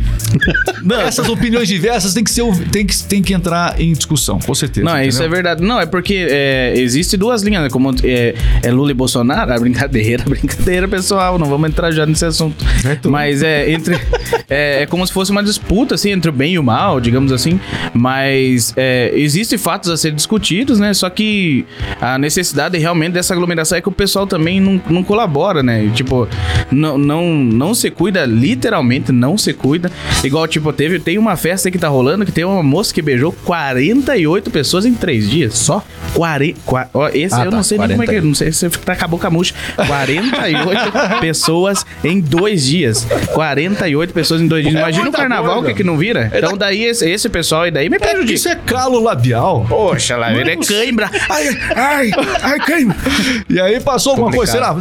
essas 1.06 1.28
opiniões 1.28 1.68
diversas 1.68 2.14
têm 2.14 2.24
que, 2.24 2.30
ser, 2.30 2.44
tem 2.70 2.86
que, 2.86 3.02
tem 3.04 3.22
que 3.22 3.32
entrar 3.34 3.80
em 3.80 3.92
discussão, 3.92 4.38
com 4.38 4.54
certeza. 4.54 4.84
Não, 4.86 4.92
isso 5.02 5.18
é 5.22 5.26
entendeu? 5.26 5.30
verdade. 5.30 5.62
Não, 5.62 5.80
é 5.80 5.86
porque 5.86 6.26
é, 6.30 6.74
existe 6.76 7.16
duas 7.16 7.42
linhas, 7.42 7.62
né? 7.64 7.69
Como 7.70 7.90
é, 8.02 8.34
é 8.62 8.70
Lula 8.70 8.90
e 8.90 8.94
Bolsonaro, 8.94 9.52
a 9.52 9.58
brincadeira, 9.58 10.24
brincadeira, 10.28 10.88
pessoal. 10.88 11.38
Não 11.38 11.46
vamos 11.46 11.70
entrar 11.70 11.90
já 11.90 12.04
nesse 12.06 12.24
assunto. 12.24 12.64
Mas 13.08 13.42
é 13.42 13.70
entre. 13.70 13.94
é, 14.48 14.82
é 14.82 14.86
como 14.86 15.06
se 15.06 15.12
fosse 15.12 15.30
uma 15.30 15.42
disputa, 15.42 15.94
assim, 15.94 16.10
entre 16.10 16.30
o 16.30 16.32
bem 16.32 16.54
e 16.54 16.58
o 16.58 16.62
mal, 16.62 17.00
digamos 17.00 17.32
assim. 17.32 17.60
Mas 17.94 18.72
é, 18.76 19.12
existem 19.14 19.58
fatos 19.58 19.90
a 19.90 19.96
ser 19.96 20.12
discutidos, 20.12 20.78
né? 20.78 20.92
Só 20.94 21.08
que 21.08 21.64
a 22.00 22.18
necessidade 22.18 22.76
realmente 22.78 23.12
dessa 23.12 23.34
aglomeração 23.34 23.78
é 23.78 23.80
que 23.80 23.88
o 23.88 23.92
pessoal 23.92 24.26
também 24.26 24.60
não, 24.60 24.80
não 24.88 25.02
colabora, 25.02 25.62
né? 25.62 25.90
Tipo, 25.94 26.28
não, 26.70 26.96
não, 26.98 27.34
não 27.34 27.74
se 27.74 27.90
cuida, 27.90 28.24
literalmente 28.24 29.12
não 29.12 29.36
se 29.38 29.52
cuida. 29.52 29.90
Igual, 30.24 30.46
tipo, 30.46 30.72
teve, 30.72 30.98
tem 30.98 31.18
uma 31.18 31.36
festa 31.36 31.70
que 31.70 31.78
tá 31.78 31.88
rolando 31.88 32.24
que 32.24 32.32
tem 32.32 32.44
uma 32.44 32.62
moça 32.62 32.92
que 32.92 33.02
beijou 33.02 33.32
48 33.44 34.50
pessoas 34.50 34.84
em 34.86 34.94
três 34.94 35.28
dias. 35.28 35.54
Só? 35.58 35.84
40, 36.14 36.58
qua- 36.66 36.88
ó, 36.92 37.08
esse 37.08 37.34
Ah, 37.34 37.44
eu 37.44 37.50
tá, 37.50 37.56
não 37.56 37.62
sei 37.62 37.78
nem 37.78 37.88
como 37.88 38.02
é 38.02 38.06
que 38.06 38.12
40. 38.12 38.26
Não 38.26 38.34
sei 38.34 38.52
se 38.52 38.68
tá 38.70 38.96
com 38.96 39.26
a 39.26 39.30
murcha. 39.30 39.54
48 39.76 40.92
pessoas 41.20 41.86
em 42.04 42.20
dois 42.20 42.64
dias. 42.66 43.06
48 43.32 44.12
pessoas 44.12 44.40
em 44.40 44.46
dois 44.46 44.62
dias. 44.64 44.74
É 44.74 44.78
Imagina 44.78 45.08
o 45.08 45.12
carnaval, 45.12 45.54
coisa. 45.56 45.68
que, 45.68 45.74
que 45.78 45.84
não 45.84 45.96
vira? 45.96 46.30
Então, 46.34 46.56
daí 46.56 46.84
esse, 46.84 47.08
esse 47.08 47.28
pessoal 47.28 47.62
aí 47.62 47.70
daí 47.70 47.88
me 47.88 47.96
É 47.96 47.98
prejudica. 47.98 48.32
isso 48.32 48.48
é 48.48 48.54
calo 48.54 49.00
labial. 49.00 49.64
Poxa, 49.68 50.16
lá, 50.16 50.32
ele 50.32 50.50
é 50.50 50.56
cãibra. 50.56 51.10
Ai, 51.28 51.48
ai, 51.76 52.10
ai, 52.42 52.58
cãibra. 52.60 52.96
E 53.48 53.58
aí 53.60 53.80
passou 53.80 54.12
alguma 54.12 54.30
coisa, 54.30 54.52
será? 54.52 54.74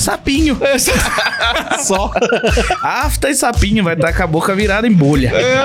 Sapinho. 0.00 0.56
Essa- 0.60 0.92
Só. 1.84 2.10
Afta 2.82 3.30
e 3.30 3.34
sapinho. 3.34 3.82
Vai 3.84 3.94
estar 3.94 4.12
com 4.12 4.22
a 4.22 4.26
boca 4.26 4.54
virada 4.54 4.86
em 4.86 4.92
bolha. 4.92 5.32
É. 5.34 5.64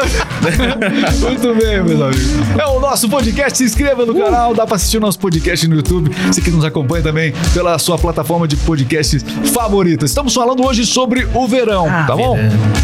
Muito 1.19 1.53
bem, 1.55 1.83
meus 1.83 2.01
amigos. 2.01 2.59
É 2.59 2.65
o 2.67 2.79
nosso 2.79 3.09
podcast. 3.09 3.57
Se 3.57 3.63
inscreva 3.63 4.05
no 4.05 4.13
canal. 4.15 4.53
Dá 4.53 4.65
pra 4.65 4.75
assistir 4.75 4.97
o 4.97 5.01
nosso 5.01 5.19
podcast 5.19 5.67
no 5.67 5.75
YouTube. 5.75 6.11
Você 6.27 6.41
que 6.41 6.51
nos 6.51 6.63
acompanha 6.65 7.03
também 7.03 7.33
pela 7.53 7.77
sua 7.79 7.97
plataforma 7.97 8.47
de 8.47 8.55
podcasts 8.57 9.23
favorita. 9.53 10.05
Estamos 10.05 10.33
falando 10.33 10.65
hoje 10.65 10.85
sobre 10.85 11.27
o 11.33 11.47
verão, 11.47 11.87
Ah, 11.89 12.05
tá 12.07 12.15
bom? 12.15 12.37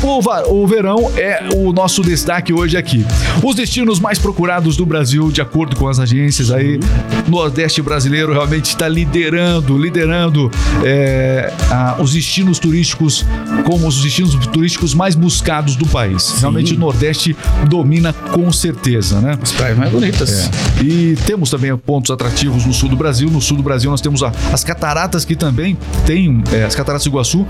O, 0.03 0.62
o 0.63 0.67
verão 0.67 1.12
é 1.17 1.50
o 1.55 1.72
nosso 1.72 2.01
destaque 2.01 2.53
hoje 2.53 2.77
aqui. 2.77 3.05
Os 3.43 3.55
destinos 3.55 4.00
mais 4.00 4.17
procurados 4.20 4.75
do 4.77 4.86
Brasil, 4.86 5.31
de 5.31 5.41
acordo 5.41 5.75
com 5.75 5.88
as 5.88 6.00
agências 6.00 6.51
aí, 6.51 6.79
Nordeste 7.27 7.81
brasileiro 7.81 8.34
realmente 8.34 8.65
está 8.65 8.88
liderando, 8.88 9.77
liderando 9.77 10.51
é, 10.84 11.40
a- 11.69 11.95
os 12.00 12.13
destinos 12.13 12.60
turísticos 12.60 13.25
como 13.65 13.88
os 13.88 14.01
destinos 14.01 14.36
turísticos 14.48 14.93
mais 14.93 15.15
buscados 15.15 15.75
do 15.75 15.86
país. 15.86 16.39
Realmente 16.39 16.74
o 16.74 16.79
Nordeste 16.79 17.36
domina 17.67 18.13
com 18.13 18.51
certeza, 18.51 19.19
né? 19.21 19.38
As 19.41 19.51
praias 19.51 19.77
mais 19.77 19.91
bonitas. 19.91 20.50
E 20.81 21.15
temos 21.25 21.50
também 21.50 21.75
pontos 21.77 22.12
atrativos 22.12 22.65
no 22.65 22.74
sul 22.74 22.89
do 22.89 22.95
Brasil. 22.95 23.29
No 23.29 23.41
sul 23.41 23.57
do 23.57 23.63
Brasil 23.63 23.89
nós 23.91 24.01
temos 24.01 24.24
a- 24.24 24.31
as 24.51 24.63
cataratas 24.63 25.24
que 25.25 25.36
também 25.36 25.77
tem, 26.05 26.43
é, 26.51 26.63
as 26.63 26.75
cataratas 26.75 27.03
do 27.05 27.10
Iguaçu. 27.10 27.45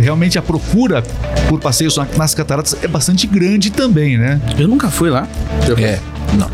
Realmente 0.00 0.38
a 0.38 0.42
procura 0.42 1.02
por 1.48 1.60
passeios 1.60 1.96
na- 1.96 2.06
nas 2.16 2.34
cataratas 2.34 2.76
é 2.82 2.88
bastante 2.88 3.26
grande 3.26 3.70
também, 3.70 4.16
né? 4.18 4.40
Eu 4.58 4.68
nunca 4.68 4.88
fui 4.90 5.10
lá. 5.10 5.26
É. 5.84 5.98
Não. 6.36 6.48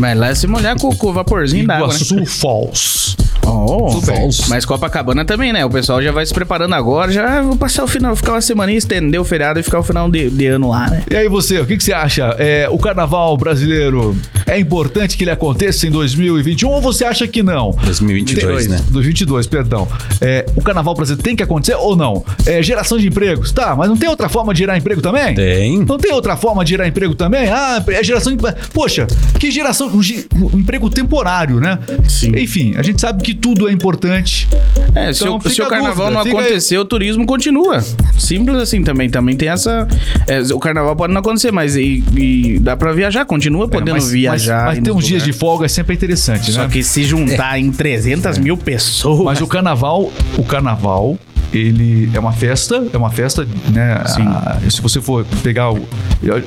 Mas 0.00 0.18
lá 0.18 0.28
é 0.28 0.34
se 0.34 0.46
molhar 0.46 0.78
com, 0.78 0.94
com 0.96 1.08
o 1.08 1.12
vaporzinho 1.12 1.66
d'água, 1.66 1.88
né? 1.88 1.94
Iguaçu 1.94 2.26
Falls. 2.26 3.16
Oh, 3.46 3.88
Tudo 3.90 4.06
bem. 4.06 4.28
Mas 4.48 4.64
Copacabana 4.64 5.24
também, 5.24 5.52
né? 5.52 5.64
O 5.64 5.70
pessoal 5.70 6.02
já 6.02 6.12
vai 6.12 6.24
se 6.24 6.32
preparando 6.32 6.74
agora, 6.74 7.10
já 7.10 7.42
vou 7.42 7.56
passar 7.56 7.84
o 7.84 7.86
final, 7.86 8.14
ficar 8.14 8.32
uma 8.32 8.40
semana 8.40 8.72
estender 8.72 9.20
o 9.20 9.24
feriado 9.24 9.58
e 9.58 9.62
ficar 9.62 9.80
o 9.80 9.82
final 9.82 10.10
de, 10.10 10.30
de 10.30 10.46
ano 10.46 10.70
lá, 10.70 10.88
né? 10.88 11.02
E 11.10 11.16
aí 11.16 11.28
você, 11.28 11.58
o 11.58 11.66
que, 11.66 11.76
que 11.76 11.84
você 11.84 11.92
acha? 11.92 12.34
É, 12.38 12.68
o 12.70 12.78
carnaval 12.78 13.36
brasileiro 13.36 14.16
é 14.46 14.58
importante 14.58 15.16
que 15.16 15.24
ele 15.24 15.30
aconteça 15.30 15.86
em 15.86 15.90
2021 15.90 16.68
ou 16.68 16.80
você 16.80 17.04
acha 17.04 17.26
que 17.26 17.42
não? 17.42 17.72
2022, 17.82 18.68
né? 18.68 18.76
2022, 18.90 19.46
perdão. 19.46 19.88
É, 20.20 20.46
o 20.54 20.62
carnaval 20.62 20.94
brasileiro 20.94 21.22
tem 21.22 21.34
que 21.34 21.42
acontecer 21.42 21.74
ou 21.76 21.96
não? 21.96 22.24
É, 22.46 22.62
geração 22.62 22.98
de 22.98 23.08
empregos, 23.08 23.52
tá, 23.52 23.74
mas 23.74 23.88
não 23.88 23.96
tem 23.96 24.08
outra 24.08 24.28
forma 24.28 24.52
de 24.52 24.60
gerar 24.60 24.76
emprego 24.76 25.00
também? 25.00 25.34
Tem. 25.34 25.78
Não 25.80 25.98
tem 25.98 26.12
outra 26.12 26.36
forma 26.36 26.64
de 26.64 26.70
gerar 26.70 26.86
emprego 26.86 27.14
também? 27.14 27.48
Ah, 27.48 27.82
é 27.88 28.04
geração 28.04 28.34
de... 28.34 28.42
Poxa, 28.72 29.06
que 29.38 29.50
geração... 29.50 29.89
Um, 29.92 30.56
um 30.56 30.58
emprego 30.60 30.88
temporário, 30.90 31.60
né? 31.60 31.78
Sim. 32.08 32.32
Enfim, 32.36 32.74
a 32.76 32.82
gente 32.82 33.00
sabe 33.00 33.22
que 33.22 33.34
tudo 33.34 33.68
é 33.68 33.72
importante. 33.72 34.48
É, 34.94 35.12
se, 35.12 35.22
Então, 35.22 35.36
o, 35.36 35.40
fica 35.40 35.54
se 35.54 35.62
o 35.62 35.68
carnaval 35.68 36.06
dúvida, 36.06 36.10
não 36.18 36.24
fica 36.24 36.38
aí. 36.38 36.44
acontecer, 36.46 36.78
o 36.78 36.84
turismo 36.84 37.26
continua. 37.26 37.80
Simples 38.18 38.56
assim 38.58 38.82
também. 38.82 39.08
Também 39.10 39.36
tem 39.36 39.48
essa. 39.48 39.86
é, 40.26 40.40
o 40.52 40.58
carnaval 40.58 40.94
pode 40.96 41.12
não 41.12 41.20
acontecer, 41.20 41.50
mas 41.52 41.76
e, 41.76 42.02
e 42.16 42.58
dá 42.60 42.76
pra 42.76 42.92
viajar, 42.92 43.24
continua 43.24 43.68
podendo 43.68 43.90
É, 43.98 44.00
mas, 44.00 44.10
viajar. 44.10 44.64
Mas, 44.66 44.76
mas 44.78 44.84
ter 44.84 44.90
uns 44.92 45.06
dias 45.06 45.22
de 45.22 45.32
folga 45.32 45.66
é 45.66 45.68
sempre 45.68 45.94
interessante, 45.94 46.52
Só 46.52 46.62
né? 46.62 46.68
que 46.70 46.82
se 46.82 47.04
juntar 47.04 47.58
em 47.58 47.70
300 47.72 48.38
mil 48.38 48.56
pessoas. 48.56 49.24
Mas 49.24 49.40
o 49.40 49.46
carnaval, 49.46 50.12
o 50.38 50.44
carnaval, 50.44 51.18
ele 51.52 52.10
é 52.14 52.18
uma 52.20 52.32
festa, 52.32 52.84
é 52.92 52.96
uma 52.96 53.10
festa, 53.10 53.46
né? 53.72 54.02
Sim. 54.06 54.22
a- 54.26 54.58
se 54.70 54.80
você 54.80 55.00
for 55.00 55.24
pegar 55.42 55.70
o- 55.72 55.86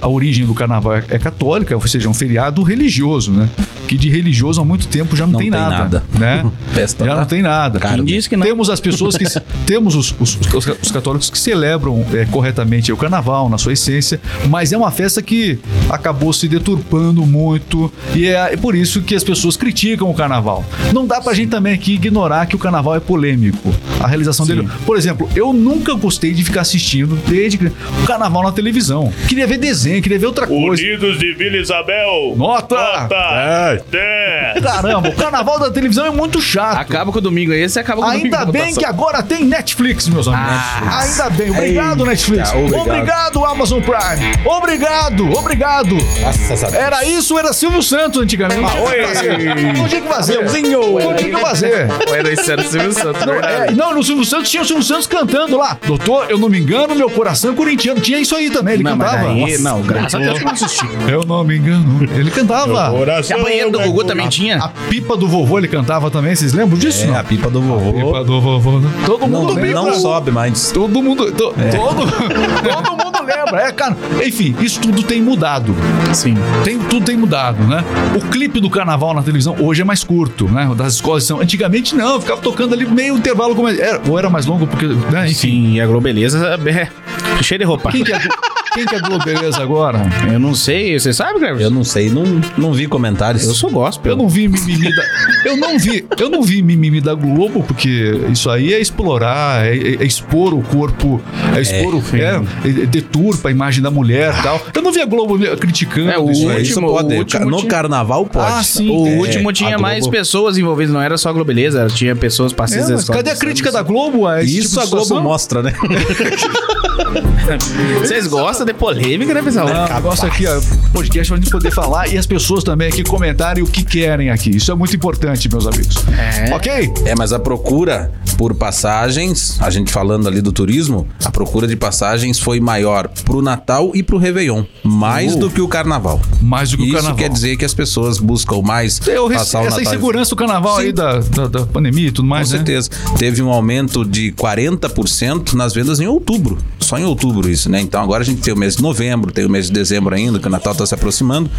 a, 0.02 0.08
origem 0.08 0.46
do 0.46 0.54
carnaval 0.54 0.96
é, 0.96 1.04
é 1.10 1.20
católica, 1.20 1.76
ou 1.76 1.86
seja, 1.88 2.08
é 2.08 2.10
um 2.10 2.14
feriado 2.14 2.62
religioso, 2.64 3.32
né? 3.32 3.50
Que 3.88 3.98
de 3.98 4.10
religioso 4.10 4.62
há 4.62 4.66
muito 4.66 4.88
tempo 4.88 5.16
já 5.16 5.26
não, 5.26 5.34
Não 5.34 5.40
tem, 5.40 5.52
tem 5.52 5.60
nada, 5.60 5.78
nada. 5.78 6.04
né? 6.18 6.46
Festa 6.74 7.04
já 7.06 7.14
tá 7.14 7.20
não 7.20 7.28
tem 7.28 7.42
nada. 7.42 7.80
caro. 7.80 7.98
Quem 7.98 8.06
disse 8.16 8.30
que 8.30 8.38
não? 8.38 8.46
Temos 8.46 8.70
as 8.70 8.80
pessoas 8.80 9.18
que 9.18 9.26
temos 9.66 9.96
os, 9.96 10.16
os- 10.20 10.38
os- 10.54 10.68
os 10.82 10.92
católicos 10.92 11.30
que 11.30 11.38
celebram 11.38 12.06
é, 12.14 12.26
corretamente 12.26 12.92
o 12.92 12.98
carnaval 12.98 13.50
na 13.50 13.58
sua 13.58 13.74
essência, 13.74 14.20
mas 14.50 14.72
é 14.72 14.78
uma 14.78 14.90
festa 14.92 15.22
que 15.22 15.60
acabou 15.90 16.32
se 16.32 16.48
deturpando 16.48 17.26
muito 17.26 17.92
e 18.16 18.26
é, 18.28 18.54
é 18.54 18.58
por 18.58 18.74
isso 18.76 19.02
que 19.02 19.16
as 19.16 19.24
pessoas 19.24 19.58
criticam 19.58 20.10
o 20.10 20.14
carnaval. 20.14 20.64
Não 20.94 21.06
dá 21.06 21.20
pra 21.22 21.34
gente 21.34 21.50
também 21.50 21.74
aqui 21.74 21.94
ignorar 21.96 22.46
que 22.46 22.56
o 22.56 22.60
carnaval 22.60 22.96
é 22.96 23.00
polêmico. 23.00 23.74
A 24.00 24.08
realização 24.08 24.46
dele, 24.46 24.68
por 24.86 24.93
exemplo, 24.98 25.30
eu 25.36 25.52
nunca 25.54 25.94
gostei 25.94 26.34
de 26.34 26.44
ficar 26.44 26.62
assistindo 26.62 27.16
desde 27.28 27.68
o 27.68 28.06
carnaval 28.08 28.44
na 28.44 28.52
televisão. 28.52 29.12
Queria 29.28 29.48
ver 29.48 29.58
desenho, 29.58 30.02
queria 30.02 30.20
ver 30.20 30.26
outra 30.28 30.48
coisa. 30.48 30.82
Unidos 30.84 31.20
de 31.20 31.34
Vila 31.34 31.58
Isabel. 31.58 32.34
Nota! 32.36 32.76
Nota 32.76 33.84
10. 33.90 34.64
Caramba, 34.64 35.10
o 35.10 35.16
carnaval 35.16 35.60
da 35.60 35.72
televisão 35.72 36.06
é 36.06 36.12
muito 36.12 36.42
chato. 36.42 36.78
Acaba 36.78 37.12
com 37.12 37.18
o 37.18 37.22
domingo 37.22 37.52
aí, 37.52 37.68
você 37.68 37.80
acaba 37.80 38.02
com 38.02 38.08
o 38.08 38.12
domingo. 38.12 38.26
Ainda 38.36 38.46
da 38.46 38.52
bem 38.52 38.74
que 38.74 38.86
agora 38.86 39.22
tem 39.24 39.44
Netflix, 39.46 40.08
meus 40.08 40.28
amigos. 40.28 40.50
Ah, 40.54 41.02
Ainda 41.04 41.30
bem. 41.30 41.50
Obrigado, 41.52 42.06
Netflix. 42.06 42.52
obrigado. 42.54 42.82
Obrigado. 42.82 43.46
Amazon 43.46 43.82
Prime. 43.82 44.34
Obrigado, 44.46 45.32
obrigado. 45.34 45.96
Nossa? 46.22 46.68
Era 46.76 47.04
isso, 47.06 47.38
era 47.38 47.52
Silvio 47.54 47.82
Santos 47.84 48.22
antigamente. 48.22 48.62
Não 48.62 48.70
tinha 48.70 48.84
o 48.84 48.90
que 48.90 49.04
fazer. 49.04 49.74
Não 49.78 49.88
tinha 49.88 50.00
o 50.00 50.04
que 50.04 50.08
fazer. 50.14 50.44
Não 50.44 50.54
tinha 50.54 50.80
o 50.80 51.16
que 51.16 51.32
fazer. 51.38 51.88
Ou 52.08 52.16
era 52.16 52.32
isso, 52.34 52.52
era 52.52 52.62
o 52.62 52.66
Silvio 52.66 52.92
Santos, 52.94 53.26
Não, 53.26 53.34
verdade. 53.34 53.72
é, 53.74 53.76
não, 53.76 53.94
no 53.94 54.04
Silvio 54.04 54.26
Santos 54.26 54.50
tinha 54.50 54.64
o 54.64 54.66
Silvio 54.66 54.83
Santos 54.88 55.08
cantando 55.08 55.58
lá. 55.58 55.78
Doutor, 55.86 56.30
eu 56.30 56.38
não 56.38 56.50
me 56.50 56.60
engano, 56.60 56.96
meu 56.96 57.10
coração 57.10 57.52
é 57.52 57.56
corintiano. 57.56 58.00
Tinha 58.02 58.20
isso 58.20 58.36
aí 58.36 58.50
também, 58.50 58.76
ele 58.76 58.84
Não, 58.84 58.96
mas 58.96 59.10
cantava. 59.12 59.28
daí, 59.30 59.58
não, 59.60 59.82
graças 59.82 60.16
a 60.16 60.20
Deus 60.20 60.34
que 60.38 60.44
eu 60.44 60.46
não 60.46 60.54
assisti. 60.54 60.86
Eu 61.08 61.24
não 61.26 61.44
me 61.44 61.58
engano. 61.58 62.04
Ele 62.16 62.32
cantava. 62.32 62.90
E 62.94 62.98
Coração. 62.98 63.40
a 63.40 63.44
banheira 63.44 63.70
do 63.72 63.80
é 63.82 63.86
Gugu 63.88 64.04
também 64.04 64.28
tinha? 64.30 64.58
A 64.58 64.68
pipa 64.70 65.16
do 65.18 65.28
vovô 65.28 65.58
ele 65.58 65.68
cantava 65.68 66.10
também, 66.12 66.36
vocês 66.36 66.54
lembram 66.54 66.78
disso? 66.78 67.04
É, 67.04 67.08
não? 67.08 67.18
a 67.18 67.24
pipa 67.24 67.50
do 67.50 67.62
vovô. 67.62 67.94
Pipa 67.94 68.24
do 68.24 68.42
vovô. 68.42 68.80
né? 68.80 68.90
Todo 69.06 69.22
Não, 69.22 69.28
mundo 69.42 69.54
lembra. 69.54 69.74
não 69.74 69.94
sobe 69.94 70.32
mais. 70.32 70.72
Todo 70.72 71.02
mundo. 71.02 71.32
to- 71.32 71.54
Todo, 71.54 72.04
todo 72.62 73.04
mundo 73.04 73.23
lembra. 73.24 73.62
É, 73.62 73.72
cara, 73.72 73.96
enfim, 74.26 74.56
isso 74.60 74.80
tudo 74.80 75.04
tem 75.04 75.22
mudado. 75.22 75.76
Sim. 76.14 76.36
Tem, 76.64 76.80
tudo 76.80 77.06
tem 77.06 77.18
mudado, 77.18 77.64
né? 77.64 77.84
O 78.16 78.22
clipe 78.30 78.60
do 78.60 78.70
carnaval 78.70 79.14
na 79.14 79.22
televisão 79.22 79.56
hoje 79.60 79.82
é 79.82 79.86
mais 79.86 80.04
curto, 80.04 80.50
né? 80.50 80.70
Das 80.76 80.96
escolas 80.96 81.24
são. 81.24 81.40
Antigamente 81.40 81.96
não, 81.96 82.20
ficava 82.22 82.42
tocando 82.42 82.74
ali 82.74 82.86
meio 82.86 83.18
intervalo, 83.18 83.56
como 83.56 83.68
era, 83.68 84.02
ou 84.08 84.18
era 84.18 84.30
mais 84.30 84.46
longo, 84.46 84.68
porque. 84.68 84.86
Né? 84.86 85.26
Enfim. 85.30 85.34
Sim, 85.34 85.74
e 85.74 85.82
a 85.82 85.88
Globeleza 85.88 86.60
é 86.66 87.44
cheia 87.44 87.60
de 87.60 87.66
roupa. 87.66 87.92
Quem 87.92 88.04
que 88.04 88.14
é, 88.14 88.20
quem 88.74 88.86
que 88.86 88.96
é 88.96 89.00
Globo 89.00 89.24
Beleza 89.24 89.62
agora? 89.62 90.02
Eu 90.32 90.40
não 90.40 90.54
sei, 90.56 90.98
você 91.00 91.14
sabe, 91.14 91.40
Cleber? 91.40 91.62
Eu 91.62 91.70
não 91.70 91.84
sei, 91.84 92.10
não, 92.10 92.24
não 92.58 92.74
vi 92.74 92.88
comentários. 92.88 93.46
Eu 93.46 93.54
sou 93.54 93.70
gospel. 93.72 94.12
Eu 94.14 94.18
não 94.18 94.28
vi 94.30 94.48
mimimi 94.48 94.90
da. 94.96 95.04
Eu 95.46 95.58
não 95.58 95.78
vi, 95.78 96.06
eu 96.20 96.30
não 96.30 96.42
vi 96.42 96.62
mimimi 96.62 97.02
da 97.02 97.14
Globo, 97.14 97.64
porque 97.64 98.20
isso 98.32 98.50
aí 98.50 98.74
é 98.74 98.80
explorar, 98.80 99.66
é, 99.66 99.76
é 99.78 100.04
expor 100.06 100.54
o 100.54 100.62
corpo, 100.62 101.22
é 101.56 101.62
expor 101.62 101.96
o. 101.96 102.04
É, 102.16 102.42
é, 102.68 102.86
deturpa 102.86 103.50
a 103.50 103.52
imagem 103.52 103.82
da 103.82 103.92
mulher 103.92 104.34
e 104.38 104.42
tal. 104.44 104.62
Eu 104.74 104.82
não 104.82 104.92
vi 104.92 105.02
a 105.02 105.06
Globo 105.06 105.38
criticando 105.58 106.10
É, 106.12 106.18
o 106.18 106.32
isso 106.32 106.50
aí. 106.50 106.62
Isso 106.64 106.80
último- 106.80 106.88
pode. 106.94 107.14
o 107.14 107.18
último 107.18 107.50
no 107.50 107.58
tinha- 107.58 107.70
carnaval 107.70 108.26
pode. 108.26 108.52
Ah, 108.52 108.64
sim. 108.64 108.90
O 108.90 109.08
É, 109.08 109.18
último 109.18 109.50
a 109.50 109.54
tinha 109.54 109.70
Globo- 109.72 109.82
mais 109.84 110.08
pessoas 110.08 110.58
envolvidas, 110.58 110.94
não 110.94 111.02
era 111.02 111.18
só 111.18 111.30
a 111.30 111.34
Globeleza, 111.34 111.88
tinha 111.94 112.16
pessoas 112.16 112.52
É, 112.52 112.56
passistas. 112.56 113.08
mas 113.08 113.10
cadê 113.10 113.30
a 113.32 113.36
crítica 113.36 113.72
da 113.72 113.82
Globo 113.82 114.24
Isso 114.42 114.70
tipo 114.70 114.82
a 114.82 114.86
Globo 114.86 115.22
mostra, 115.22 115.62
né? 115.62 115.74
Vocês 118.00 118.28
gostam 118.28 118.66
de 118.66 118.74
polêmica, 118.74 119.34
né, 119.34 119.42
pessoal? 119.42 119.68
Não, 119.68 119.86
o 119.86 119.94
negócio 119.94 120.28
aqui, 120.28 120.46
ó, 120.48 120.62
podcast 120.94 121.32
pra 121.32 121.42
gente 121.42 121.52
poder 121.52 121.72
falar 121.72 122.08
e 122.08 122.18
as 122.18 122.26
pessoas 122.26 122.64
também 122.64 122.88
aqui 122.88 123.04
comentarem 123.04 123.64
o 123.64 123.68
que 123.68 123.84
querem 123.84 124.30
aqui. 124.30 124.50
Isso 124.56 124.72
é 124.72 124.76
muito 124.76 124.96
importante, 124.96 125.50
meus 125.50 125.68
amigos. 125.68 125.96
É. 126.18 126.54
Ok? 126.54 126.94
É, 127.06 127.16
mas 127.18 127.34
a 127.34 127.40
procura 127.40 128.12
por 128.38 128.54
passagens, 128.56 129.58
a 129.62 129.70
gente 129.70 129.92
falando 129.92 130.28
ali 130.28 130.42
do 130.42 130.52
turismo, 130.52 131.08
a 131.24 131.30
procura 131.32 131.68
de 131.68 131.76
passagens 131.76 132.40
foi 132.40 132.60
maior 132.60 133.08
pro 133.26 133.42
Natal 133.42 133.92
e 133.94 134.02
pro 134.02 134.18
Réveillon. 134.18 134.64
Mais 134.84 135.36
do 135.36 135.50
que 135.50 135.62
o 135.62 135.68
Carnaval. 135.68 136.22
Mais 136.42 136.72
do 136.72 136.78
que 136.78 136.84
o 136.84 136.86
Isso 136.86 136.94
carnaval. 136.96 137.18
quer 137.18 137.30
dizer 137.30 137.58
que 137.58 137.66
as 137.66 137.74
pessoas 137.74 138.18
buscam 138.20 138.62
mais 138.62 139.00
Eu 139.08 139.28
rece- 139.28 139.40
passar 139.46 139.60
o 139.64 139.68
essa 139.68 139.78
Natal. 139.78 139.94
insegurança 139.94 140.30
do 140.32 140.36
carnaval 140.36 140.78
aí 140.78 140.88
Sim. 140.88 140.94
da, 140.94 141.20
da, 141.20 141.48
da 141.48 141.66
pandemia 141.66 142.08
e 142.08 142.12
tudo 142.12 142.24
Com 142.26 142.30
mais, 142.30 142.52
né? 142.52 142.58
certeza. 142.58 142.90
Teve 143.18 143.42
um 143.42 143.50
aumento 143.50 144.04
de 144.06 144.32
40% 144.34 145.54
nas 145.54 145.74
vendas 145.74 146.00
em 146.00 146.08
outubro. 146.08 146.58
Só 146.80 146.98
em 146.98 147.06
outubro 147.06 147.33
isso, 147.42 147.70
né? 147.70 147.82
Então 147.82 148.02
agora 148.02 148.22
a 148.24 148.26
gente 148.26 148.42
tem 148.42 148.54
o 148.54 148.58
mês 148.58 148.76
de 148.76 148.84
novembro, 148.84 149.32
tem 149.32 149.46
o 149.46 149.50
mês 149.50 149.68
de 149.68 149.72
dezembro 149.74 150.14
ainda, 150.16 150.40
que 150.40 150.48
o 150.48 150.50
Natal 150.52 150.74
está 150.74 150.86
se 150.86 150.94
aproximando. 150.94 151.50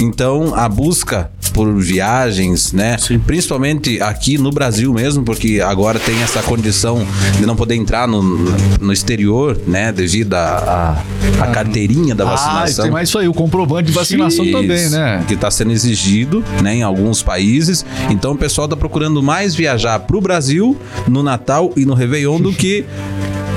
Então 0.00 0.54
a 0.54 0.68
busca 0.68 1.30
por 1.52 1.72
viagens, 1.80 2.72
né? 2.72 2.96
Principalmente 3.26 4.00
aqui 4.00 4.38
no 4.38 4.50
Brasil 4.50 4.92
mesmo, 4.92 5.22
porque 5.22 5.60
agora 5.64 5.98
tem 5.98 6.20
essa 6.22 6.42
condição 6.42 7.06
de 7.38 7.44
não 7.46 7.54
poder 7.54 7.74
entrar 7.74 8.08
no, 8.08 8.22
no 8.80 8.92
exterior, 8.92 9.58
né? 9.66 9.92
Devido 9.92 10.34
à 10.34 10.96
carteirinha 11.52 12.14
da 12.14 12.24
Ah, 12.24 12.30
vacinação. 12.30 12.84
tem 12.84 12.92
mais 12.92 13.08
isso 13.08 13.18
aí, 13.18 13.28
o 13.28 13.34
comprovante 13.34 13.86
de 13.88 13.92
vacinação 13.92 14.44
também, 14.50 14.88
né? 14.88 15.24
Que 15.28 15.34
está 15.34 15.50
sendo 15.50 15.72
exigido 15.72 16.42
né, 16.62 16.76
em 16.76 16.82
alguns 16.82 17.22
países. 17.22 17.84
Então 18.10 18.32
o 18.32 18.36
pessoal 18.36 18.64
está 18.66 18.76
procurando 18.76 19.22
mais 19.22 19.54
viajar 19.54 19.98
para 20.00 20.16
o 20.16 20.20
Brasil 20.20 20.76
no 21.06 21.22
Natal 21.22 21.72
e 21.76 21.84
no 21.84 21.94
Réveillon 21.94 22.40
do 22.40 22.52
que 22.54 22.84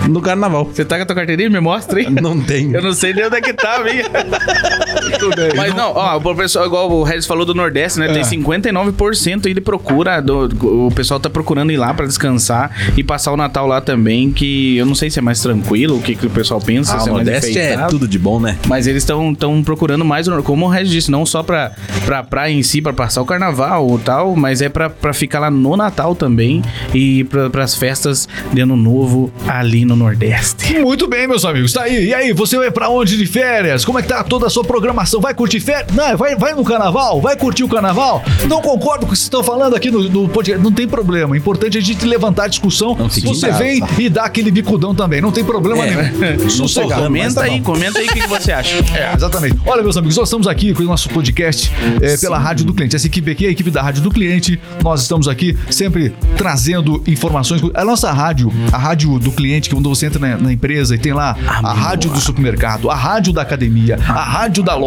no 0.08 0.22
Carnaval. 0.22 0.66
Você 0.66 0.86
tá 0.86 0.98
com 0.98 1.04
a 1.04 1.06
tua 1.06 1.16
carteirinha? 1.16 1.50
Me 1.50 1.60
mostra 1.60 2.00
aí. 2.00 2.10
Não 2.10 2.40
tem. 2.42 2.72
Eu 2.74 2.82
não 2.82 2.94
sei 2.94 3.14
nem 3.14 3.26
onde 3.26 3.38
é 3.38 3.42
que 3.42 3.54
tá, 3.54 3.76
amiga. 3.76 4.10
Tudo. 5.20 5.36
Mas 5.56 5.74
não, 5.76 5.92
ó, 5.94 6.18
o 6.18 6.36
pessoal, 6.36 6.66
igual 6.66 6.92
o 6.92 7.04
Regis 7.04 7.26
falou 7.26 7.46
do 7.46 7.54
Nordeste, 7.54 8.00
né? 8.00 8.08
É. 8.10 8.14
Tem 8.14 8.24
59% 8.24 9.46
aí 9.48 9.54
de 9.54 9.62
procura. 9.62 10.22
do- 10.22 10.86
o 10.88 10.92
pessoal 10.92 11.20
tá 11.20 11.30
procurando 11.30 11.72
ir 11.72 11.78
lá 11.78 11.94
pra 11.94 12.06
descansar 12.06 12.72
e 12.98 13.04
passar 13.04 13.32
o 13.32 13.38
Natal 13.38 13.68
lá 13.68 13.82
também. 13.82 14.32
Que 14.32 14.78
eu 14.78 14.86
não 14.86 14.96
sei 14.96 15.10
se 15.10 15.20
é 15.20 15.22
mais 15.22 15.42
tranquilo, 15.42 15.98
o 15.98 16.02
que, 16.02 16.16
que 16.16 16.26
o 16.26 16.30
pessoal 16.30 16.60
pensa. 16.62 16.96
Ah, 16.96 17.00
se 17.00 17.10
o 17.10 17.12
é 17.12 17.14
Nordeste 17.14 17.58
é 17.58 17.78
tudo 17.88 18.08
de 18.08 18.18
bom, 18.20 18.40
né? 18.40 18.58
Mas 18.68 18.88
eles 18.88 19.04
estão 19.04 19.64
procurando 19.64 20.04
mais, 20.06 20.28
o- 20.28 20.44
como 20.44 20.66
o 20.66 20.70
Regis 20.70 20.92
disse, 20.92 21.12
não 21.12 21.26
só 21.26 21.42
pra, 21.44 21.72
pra 22.06 22.24
praia 22.24 22.52
em 22.54 22.64
si, 22.64 22.82
pra 22.82 22.94
passar 22.94 23.22
o 23.22 23.26
carnaval 23.26 23.86
ou 23.88 23.98
tal, 24.00 24.36
mas 24.36 24.62
é 24.62 24.70
pra, 24.70 24.90
pra 24.90 25.14
ficar 25.14 25.40
lá 25.40 25.50
no 25.52 25.76
Natal 25.78 26.16
também 26.16 26.62
e 26.94 27.24
pra, 27.26 27.50
pras 27.50 27.76
festas 27.76 28.28
de 28.54 28.62
Ano 28.62 28.76
Novo 28.76 29.32
ali 29.48 29.86
no 29.86 29.96
Nordeste. 29.96 30.80
Muito 30.80 31.08
bem, 31.08 31.28
meus 31.28 31.46
amigos. 31.46 31.74
Tá 31.74 31.84
aí. 31.84 32.08
E 32.08 32.14
aí, 32.14 32.34
você 32.34 32.58
vai 32.58 32.72
pra 32.72 32.90
onde 32.90 33.18
de 33.18 33.26
férias? 33.26 33.84
Como 33.86 34.00
é 34.00 34.02
que 34.02 34.08
tá 34.08 34.24
toda 34.24 34.48
a 34.48 34.50
sua 34.50 34.64
programação? 34.64 34.95
Vai 35.22 35.34
curtir 35.34 35.60
férias? 35.60 35.94
Não, 35.94 36.18
vai, 36.18 36.36
vai 36.36 36.54
no 36.54 36.64
carnaval? 36.64 37.22
Vai 37.22 37.36
curtir 37.36 37.64
o 37.64 37.68
carnaval? 37.70 38.24
Não 38.48 38.62
concordo 38.62 39.06
com 39.06 39.12
o 39.12 39.14
que 39.14 39.18
vocês 39.18 39.24
estão 39.26 39.44
falando 39.44 39.76
aqui 39.76 39.92
no, 39.92 40.04
no 40.10 40.28
podcast. 40.30 40.64
Não 40.64 40.72
tem 40.72 40.88
problema. 40.88 41.34
O 41.34 41.36
importante 41.36 41.78
é 41.78 41.82
a 41.82 41.84
gente 41.84 42.06
levantar 42.06 42.46
a 42.46 42.48
discussão. 42.48 42.96
Não 42.96 43.10
você 43.10 43.52
vem 43.52 43.82
e 44.00 44.10
dá 44.10 44.24
aquele 44.26 44.52
bicudão 44.52 44.94
também. 44.96 45.22
Não 45.22 45.32
tem 45.32 45.44
problema 45.44 45.86
É. 45.86 46.12
nenhum. 46.38 46.50
Sossegado. 46.50 47.02
mas 47.10 47.34
Comenta 47.34 47.34
tá 47.36 47.42
aí, 47.44 47.60
bom. 47.60 47.74
comenta 47.74 48.00
aí 48.00 48.06
o 48.06 48.14
que, 48.14 48.22
que 48.22 48.28
você 48.28 48.52
acha. 48.52 48.76
É, 48.96 49.14
exatamente. 49.14 49.58
Olha, 49.66 49.84
meus 49.84 49.98
amigos, 49.98 50.16
nós 50.16 50.28
estamos 50.28 50.48
aqui 50.48 50.74
com 50.74 50.82
o 50.84 50.86
nosso 50.86 51.10
podcast 51.10 51.72
é, 52.02 52.16
pela 52.18 52.38
Rádio 52.38 52.66
do 52.66 52.74
Cliente. 52.74 52.96
Essa 52.96 53.08
equipe 53.08 53.30
aqui 53.32 53.46
é 53.46 53.50
a 53.50 53.52
equipe 53.52 53.70
da 53.70 53.82
Rádio 53.82 54.02
do 54.02 54.10
Cliente. 54.10 54.60
Nós 54.84 55.02
estamos 55.02 55.28
aqui 55.28 55.58
sempre 55.70 56.14
trazendo 56.38 57.04
informações. 57.08 57.62
A 57.74 57.84
nossa 57.84 58.12
rádio, 58.12 58.52
a 58.72 58.78
Rádio 58.78 59.18
do 59.20 59.32
Cliente, 59.32 59.68
que 59.70 59.76
é 59.76 59.78
quando 59.78 59.90
você 59.90 60.06
entra 60.06 60.20
na, 60.20 60.38
na 60.38 60.54
empresa 60.54 60.96
e 60.96 60.98
tem 60.98 61.14
lá 61.14 61.36
a 61.64 61.74
rádio 61.74 62.10
do 62.12 62.20
supermercado, 62.22 62.90
a 62.90 62.96
rádio 62.96 63.34
da 63.34 63.42
academia, 63.42 63.98
a 64.08 64.24
rádio 64.24 64.64
da 64.64 64.76
loja. 64.76 64.85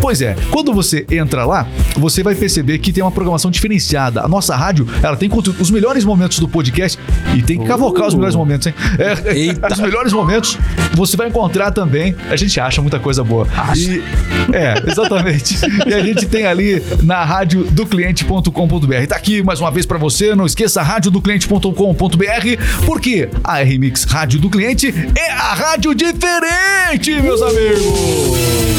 Pois 0.00 0.20
é, 0.20 0.36
quando 0.50 0.72
você 0.72 1.06
entra 1.10 1.44
lá, 1.44 1.66
você 1.96 2.22
vai 2.22 2.34
perceber 2.34 2.78
que 2.78 2.92
tem 2.92 3.02
uma 3.02 3.10
programação 3.10 3.50
diferenciada. 3.50 4.22
A 4.22 4.28
nossa 4.28 4.54
rádio, 4.54 4.86
ela 5.02 5.16
tem 5.16 5.28
conteúdo, 5.28 5.60
os 5.60 5.70
melhores 5.70 6.04
momentos 6.04 6.38
do 6.38 6.48
podcast 6.48 6.98
e 7.36 7.42
tem 7.42 7.58
que 7.58 7.66
cavocar 7.66 8.06
os 8.06 8.14
melhores 8.14 8.34
momentos, 8.36 8.66
hein? 8.66 8.74
É, 8.98 9.32
Eita. 9.36 9.72
os 9.72 9.80
melhores 9.80 10.12
momentos 10.12 10.58
você 10.94 11.16
vai 11.16 11.28
encontrar 11.28 11.70
também. 11.70 12.14
A 12.30 12.36
gente 12.36 12.58
acha 12.60 12.80
muita 12.80 12.98
coisa 12.98 13.22
boa. 13.24 13.46
E, 13.76 14.02
é, 14.54 14.90
exatamente. 14.90 15.56
e 15.86 15.94
a 15.94 16.00
gente 16.02 16.26
tem 16.26 16.46
ali 16.46 16.82
na 17.02 17.24
rádio 17.24 17.64
do 17.64 17.86
cliente.com.br. 17.86 19.06
Tá 19.08 19.16
aqui 19.16 19.42
mais 19.42 19.60
uma 19.60 19.70
vez 19.70 19.86
pra 19.86 19.98
você. 19.98 20.34
Não 20.34 20.46
esqueça 20.46 20.82
rádio 20.82 21.10
do 21.10 21.20
cliente.com.br, 21.20 22.84
porque 22.84 23.28
a 23.42 23.60
RMix 23.60 24.04
Rádio 24.04 24.40
do 24.40 24.50
Cliente 24.50 24.92
é 25.16 25.30
a 25.30 25.54
rádio 25.54 25.94
diferente, 25.94 27.20
meus 27.22 27.42
amigos. 27.42 28.77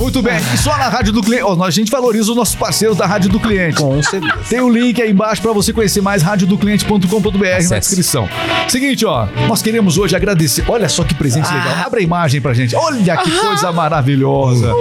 Muito 0.00 0.22
bem. 0.22 0.38
E 0.54 0.56
só 0.56 0.70
na 0.78 0.88
rádio 0.88 1.12
do 1.12 1.20
cliente. 1.20 1.44
Ó, 1.44 1.62
a 1.62 1.70
gente 1.70 1.90
valoriza 1.90 2.30
os 2.30 2.36
nossos 2.36 2.54
parceiros 2.54 2.96
da 2.96 3.04
rádio 3.06 3.28
do 3.28 3.38
cliente. 3.38 3.76
Com 3.76 4.02
certeza. 4.02 4.32
Tem 4.48 4.58
o 4.58 4.68
link 4.70 5.00
aí 5.00 5.10
embaixo 5.10 5.42
pra 5.42 5.52
você 5.52 5.74
conhecer 5.74 6.00
mais 6.00 6.22
radiodocliente.com.br 6.22 7.68
na 7.68 7.78
descrição. 7.78 8.26
Seguinte, 8.66 9.04
ó, 9.04 9.26
nós 9.46 9.60
queremos 9.60 9.98
hoje 9.98 10.16
agradecer. 10.16 10.64
Olha 10.68 10.88
só 10.88 11.04
que 11.04 11.14
presente 11.14 11.52
legal. 11.52 11.84
Abre 11.84 12.00
a 12.00 12.02
imagem 12.02 12.40
pra 12.40 12.54
gente. 12.54 12.74
Olha 12.74 13.16
que 13.18 13.30
coisa 13.30 13.70
maravilhosa. 13.72 14.72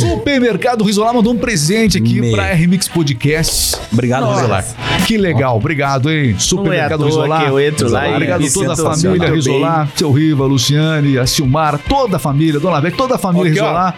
Supermercado 0.00 0.84
Risolar 0.84 1.14
mandou 1.14 1.32
um 1.32 1.38
presente 1.38 1.96
aqui 1.96 2.20
Me. 2.20 2.32
pra 2.32 2.52
RMix 2.52 2.86
Podcast. 2.86 3.76
Obrigado, 3.90 4.22
Nossa, 4.22 4.40
Risolar. 4.42 4.64
Que 5.06 5.16
legal. 5.16 5.56
Obrigado, 5.56 6.10
hein? 6.10 6.36
Supermercado 6.38 7.04
é 7.04 7.06
Risolar. 7.06 7.44
que 7.44 7.50
eu 7.50 7.60
entro 7.60 7.88
lá 7.88 8.08
Obrigado 8.10 8.44
a 8.44 8.50
toda 8.50 8.72
a 8.72 8.76
sinto 8.76 9.02
família 9.02 9.32
Risolar, 9.32 9.88
seu 9.96 10.12
Riva, 10.12 10.44
Luciane, 10.44 11.18
a 11.18 11.26
Silmar, 11.26 11.78
toda 11.88 12.16
a 12.16 12.18
família, 12.18 12.60
Dona 12.60 12.80
Beck, 12.80 12.96
toda 12.96 13.14
a 13.14 13.18
família 13.18 13.50
Aqui, 13.50 13.60
ó. 13.60 13.92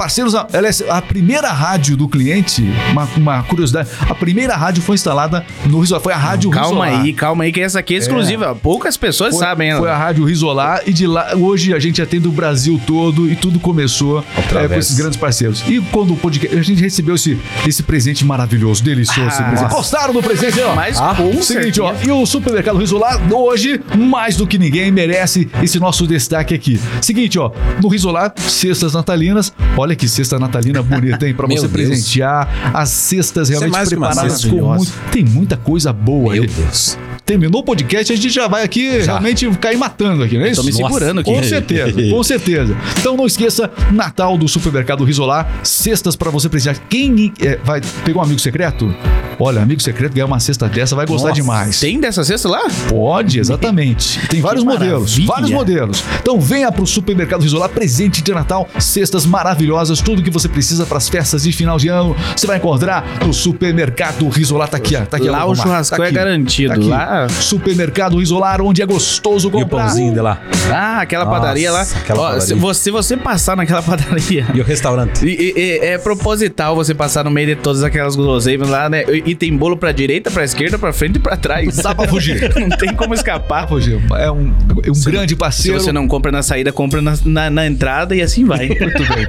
Parceiros, 0.00 0.32
ela 0.34 0.66
é 0.66 0.70
a 0.88 1.02
primeira 1.02 1.52
rádio 1.52 1.94
do 1.94 2.08
cliente, 2.08 2.64
uma, 2.90 3.06
uma 3.18 3.42
curiosidade, 3.42 3.90
a 4.08 4.14
primeira 4.14 4.56
rádio 4.56 4.82
foi 4.82 4.94
instalada 4.94 5.44
no 5.66 5.78
Risolar, 5.78 6.02
foi 6.02 6.14
a 6.14 6.16
rádio 6.16 6.48
Calma 6.50 6.86
Risolar. 6.86 7.02
aí, 7.04 7.12
calma 7.12 7.44
aí, 7.44 7.52
que 7.52 7.60
essa 7.60 7.80
aqui 7.80 7.94
é 7.94 7.98
exclusiva. 7.98 8.54
Poucas 8.54 8.96
pessoas 8.96 9.34
Foi, 9.34 9.44
sabem. 9.44 9.72
foi 9.76 9.88
ela. 9.88 9.92
a 9.94 9.98
Rádio 9.98 10.24
Risolar 10.24 10.80
e 10.86 10.92
de 10.94 11.06
lá 11.06 11.34
hoje 11.36 11.74
a 11.74 11.78
gente 11.78 12.00
atende 12.00 12.26
o 12.26 12.32
Brasil 12.32 12.80
todo 12.86 13.30
e 13.30 13.36
tudo 13.36 13.60
começou 13.60 14.24
é, 14.54 14.68
com 14.68 14.74
esses 14.74 14.96
grandes 14.96 15.18
parceiros. 15.18 15.62
E 15.68 15.78
quando 15.92 16.14
o 16.14 16.16
podcast, 16.16 16.56
a 16.58 16.62
gente 16.62 16.80
recebeu 16.80 17.14
esse, 17.16 17.38
esse 17.68 17.82
presente 17.82 18.24
maravilhoso, 18.24 18.82
delicioso. 18.82 19.28
esse 19.28 19.42
Ah, 19.42 19.48
presente. 19.50 19.70
Gostaram 19.70 20.14
do 20.14 20.22
presente, 20.22 20.58
ó? 20.62 20.74
Mas 20.74 20.98
Ah, 20.98 21.14
com 21.14 21.42
seguinte, 21.42 21.78
ó, 21.78 21.92
e 22.02 22.10
o 22.10 22.24
Supermercado 22.24 22.78
Risolar 22.78 23.20
hoje, 23.30 23.78
mais 23.98 24.34
do 24.34 24.46
que 24.46 24.56
ninguém, 24.56 24.90
merece 24.90 25.46
esse 25.62 25.78
nosso 25.78 26.06
destaque 26.06 26.54
aqui. 26.54 26.80
Seguinte, 27.02 27.38
ó, 27.38 27.50
no 27.82 27.88
Risolar, 27.88 28.32
cestas 28.38 28.94
natalinas. 28.94 29.52
Olha 29.76 29.89
que 29.96 30.08
cesta 30.08 30.38
natalina 30.38 30.82
bonita, 30.82 31.26
hein? 31.26 31.34
Pra 31.34 31.46
você 31.46 31.68
Deus. 31.68 31.72
presentear 31.72 32.72
as 32.74 32.88
cestas 32.90 33.50
é 33.50 33.58
realmente 33.58 33.88
preparadas 33.88 34.44
com 34.44 34.74
muito. 34.74 34.92
Tem 35.10 35.24
muita 35.24 35.56
coisa 35.56 35.92
boa 35.92 36.34
Meu 36.34 36.42
aí. 36.42 36.48
Deus. 36.48 36.98
Terminou 37.30 37.60
o 37.60 37.64
podcast, 37.64 38.12
a 38.12 38.16
gente 38.16 38.28
já 38.28 38.48
vai 38.48 38.64
aqui 38.64 39.02
realmente 39.02 39.48
cair 39.58 39.76
matando 39.76 40.24
aqui, 40.24 40.36
não 40.36 40.46
é 40.46 40.50
isso? 40.50 40.62
Tô 40.62 40.66
me 40.66 40.72
segurando 40.72 41.20
aqui. 41.20 41.32
Com 41.32 41.40
certeza, 41.44 42.02
com 42.10 42.22
certeza. 42.24 42.76
Então 42.98 43.16
não 43.16 43.24
esqueça, 43.24 43.70
Natal 43.92 44.36
do 44.36 44.48
Supermercado 44.48 45.04
Risolar, 45.04 45.48
cestas 45.62 46.16
pra 46.16 46.28
você 46.28 46.48
precisar. 46.48 46.76
Quem 46.88 47.32
é, 47.40 47.56
vai 47.62 47.80
pegar 48.04 48.18
um 48.18 48.22
amigo 48.22 48.40
secreto? 48.40 48.92
Olha, 49.38 49.62
amigo 49.62 49.80
secreto 49.80 50.12
ganhar 50.12 50.26
uma 50.26 50.40
cesta 50.40 50.68
dessa 50.68 50.94
vai 50.96 51.06
gostar 51.06 51.28
Nossa, 51.28 51.40
demais. 51.40 51.80
Tem 51.80 51.98
dessa 52.00 52.24
cesta 52.24 52.48
lá? 52.48 52.62
Pode, 52.88 53.38
exatamente. 53.40 54.20
Tem 54.28 54.40
vários 54.40 54.64
modelos, 54.64 55.16
vários 55.24 55.50
modelos. 55.50 56.04
Então 56.20 56.38
venha 56.40 56.70
pro 56.72 56.86
Supermercado 56.86 57.42
Risolar, 57.42 57.68
presente 57.68 58.22
de 58.22 58.32
Natal, 58.32 58.68
cestas 58.78 59.24
maravilhosas, 59.24 60.00
tudo 60.02 60.20
que 60.20 60.30
você 60.30 60.48
precisa 60.48 60.84
para 60.84 60.98
as 60.98 61.08
festas 61.08 61.44
de 61.44 61.52
final 61.52 61.78
de 61.78 61.88
ano, 61.88 62.14
você 62.36 62.46
vai 62.46 62.58
encontrar 62.58 63.06
no 63.24 63.32
Supermercado 63.32 64.28
Risolar. 64.28 64.68
Tá 64.68 64.76
aqui, 64.76 64.96
ó. 64.96 65.06
Tá 65.06 65.16
aqui, 65.16 65.30
Lá 65.30 65.44
o 65.44 65.50
Lomar. 65.50 65.64
churrascão 65.64 65.98
Tá 65.98 66.06
é 66.06 66.10
garantido. 66.10 66.74
tá 66.88 66.96
aqui. 66.96 67.19
Lá- 67.22 67.28
Supermercado 67.28 68.18
Risolar, 68.18 68.60
onde 68.62 68.82
é 68.82 68.86
gostoso 68.86 69.48
E 69.48 69.48
o 69.48 69.50
comprar. 69.52 69.84
pãozinho 69.86 70.12
de 70.12 70.20
lá. 70.20 70.40
Ah, 70.72 71.00
aquela 71.00 71.24
Nossa, 71.24 71.40
padaria 71.40 71.72
lá. 71.72 71.82
aquela 71.82 72.18
Ó, 72.20 72.22
padaria. 72.24 72.46
Se, 72.46 72.54
você, 72.54 72.80
se 72.82 72.90
você 72.90 73.16
passar 73.16 73.56
naquela 73.56 73.82
padaria. 73.82 74.46
E 74.54 74.60
o 74.60 74.64
restaurante. 74.64 75.24
E, 75.26 75.52
e- 75.56 75.78
é 75.82 75.98
proposital 75.98 76.74
você 76.76 76.94
passar 76.94 77.24
no 77.24 77.30
meio 77.30 77.48
de 77.48 77.56
todas 77.56 77.82
aquelas 77.82 78.14
guloseimas 78.16 78.68
lá, 78.68 78.88
né? 78.88 79.04
E, 79.08 79.30
e 79.30 79.34
tem 79.34 79.56
bolo 79.56 79.76
pra 79.76 79.92
direita, 79.92 80.30
pra 80.30 80.44
esquerda, 80.44 80.78
pra 80.78 80.92
frente 80.92 81.16
e 81.16 81.18
pra 81.18 81.36
trás. 81.36 81.76
Dá 81.76 81.94
pra 81.94 82.06
fugir. 82.08 82.52
não 82.58 82.68
tem 82.76 82.94
como 82.94 83.14
escapar. 83.14 83.72
Hoje 83.72 84.00
é 84.18 84.30
um, 84.30 84.52
um 84.88 85.02
grande 85.04 85.30
Se 85.30 85.36
parceiro. 85.36 85.80
você 85.80 85.92
não 85.92 86.06
compra 86.08 86.30
na 86.32 86.42
saída, 86.42 86.72
compra 86.72 87.00
na, 87.02 87.14
na- 87.24 87.50
na 87.50 87.66
entrada 87.66 88.14
e 88.14 88.22
assim 88.22 88.44
vai. 88.44 88.68
Muito 88.80 89.04
bem. 89.14 89.26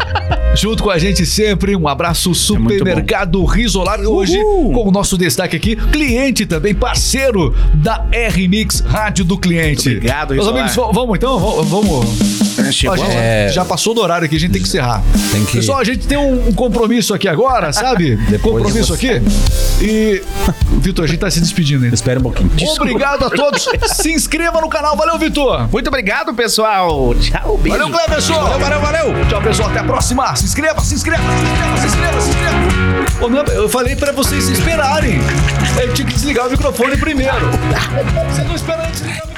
Junto 0.56 0.84
com 0.84 0.90
a 0.90 0.98
gente 0.98 1.26
sempre, 1.26 1.76
um 1.76 1.88
abraço 1.88 2.34
Supermercado 2.36 3.44
Risolar. 3.46 4.02
Hoje, 4.02 4.38
Uhul. 4.38 4.74
com 4.74 4.90
o 4.90 4.92
nosso 4.92 5.18
destaque 5.18 5.56
aqui, 5.56 5.76
cliente 5.76 6.46
também, 6.46 6.74
parceiro 6.76 7.56
da 7.82 8.06
R-Mix 8.12 8.82
Rádio 8.82 9.26
do 9.26 9.38
Cliente. 9.38 9.90
Muito 9.90 9.98
obrigado, 9.98 10.34
Meus 10.34 10.48
amigos, 10.48 10.76
vamos 10.76 11.18
então? 11.18 11.40
Vamos. 11.64 12.41
Chegou 12.72 12.94
Ó, 12.94 12.98
gente, 12.98 13.12
É. 13.16 13.50
Já 13.52 13.64
passou 13.66 13.94
do 13.94 14.02
horário 14.02 14.26
aqui, 14.26 14.36
a 14.36 14.40
gente 14.40 14.52
tem 14.52 14.62
que 14.62 14.68
encerrar. 14.68 15.02
Tem 15.32 15.46
que- 15.46 15.58
Pessoal, 15.58 15.80
a 15.80 15.84
gente 15.84 16.06
tem 16.08 16.18
um, 16.18 16.52
compromisso 16.54 17.14
aqui 17.14 17.28
agora, 17.28 17.72
sabe? 17.74 18.18
Compromisso 18.42 18.96
você- 18.96 19.08
aqui. 19.20 19.22
E. 19.82 20.24
Vitor, 20.80 21.06
a 21.06 21.08
gente 21.08 21.20
tá 21.20 21.30
se 21.30 21.40
despedindo 21.40 21.84
ainda. 21.84 21.94
Espera 21.96 22.20
um 22.20 22.24
pouquinho. 22.24 22.50
Obrigado 22.80 23.26
a 23.26 23.30
todos. 23.30 23.68
se 23.96 24.12
inscreva 24.12 24.60
no 24.62 24.70
canal. 24.70 24.96
Valeu, 24.96 25.18
Vitor. 25.18 25.68
Muito 25.72 25.88
obrigado, 25.88 26.34
pessoal. 26.34 27.14
Tchau, 27.16 27.58
beijo. 27.58 27.78
Valeu, 27.78 27.94
Cleverson. 27.96 28.34
Valeu, 28.34 28.60
valeu, 28.60 28.82
valeu. 28.82 29.26
Tchau, 29.30 29.42
pessoal. 29.42 29.70
Até 29.70 29.80
a 29.80 29.84
próxima. 29.84 30.36
Se 30.36 30.46
inscreva, 30.46 30.80
se 30.82 30.96
inscreva, 30.96 31.22
se 31.24 31.44
inscreva, 31.46 31.78
se 31.78 31.88
inscreva, 31.88 32.22
se 32.22 32.30
inscreva. 32.30 33.52
Eu 33.54 33.70
falei 33.70 33.96
pra 33.96 34.12
vocês 34.12 34.50
esperarem. 34.50 35.20
Eu 35.82 35.94
tinha 35.94 36.08
que 36.08 36.14
desligar 36.14 36.48
o 36.48 36.52
microfone 36.52 36.98
primeiro. 36.98 37.36
Você 38.30 38.42
não 38.44 38.56
espera 38.56 38.88
antes 38.88 39.02
de 39.02 39.08
desligar 39.08 39.26
o 39.26 39.30
microfone. 39.30 39.31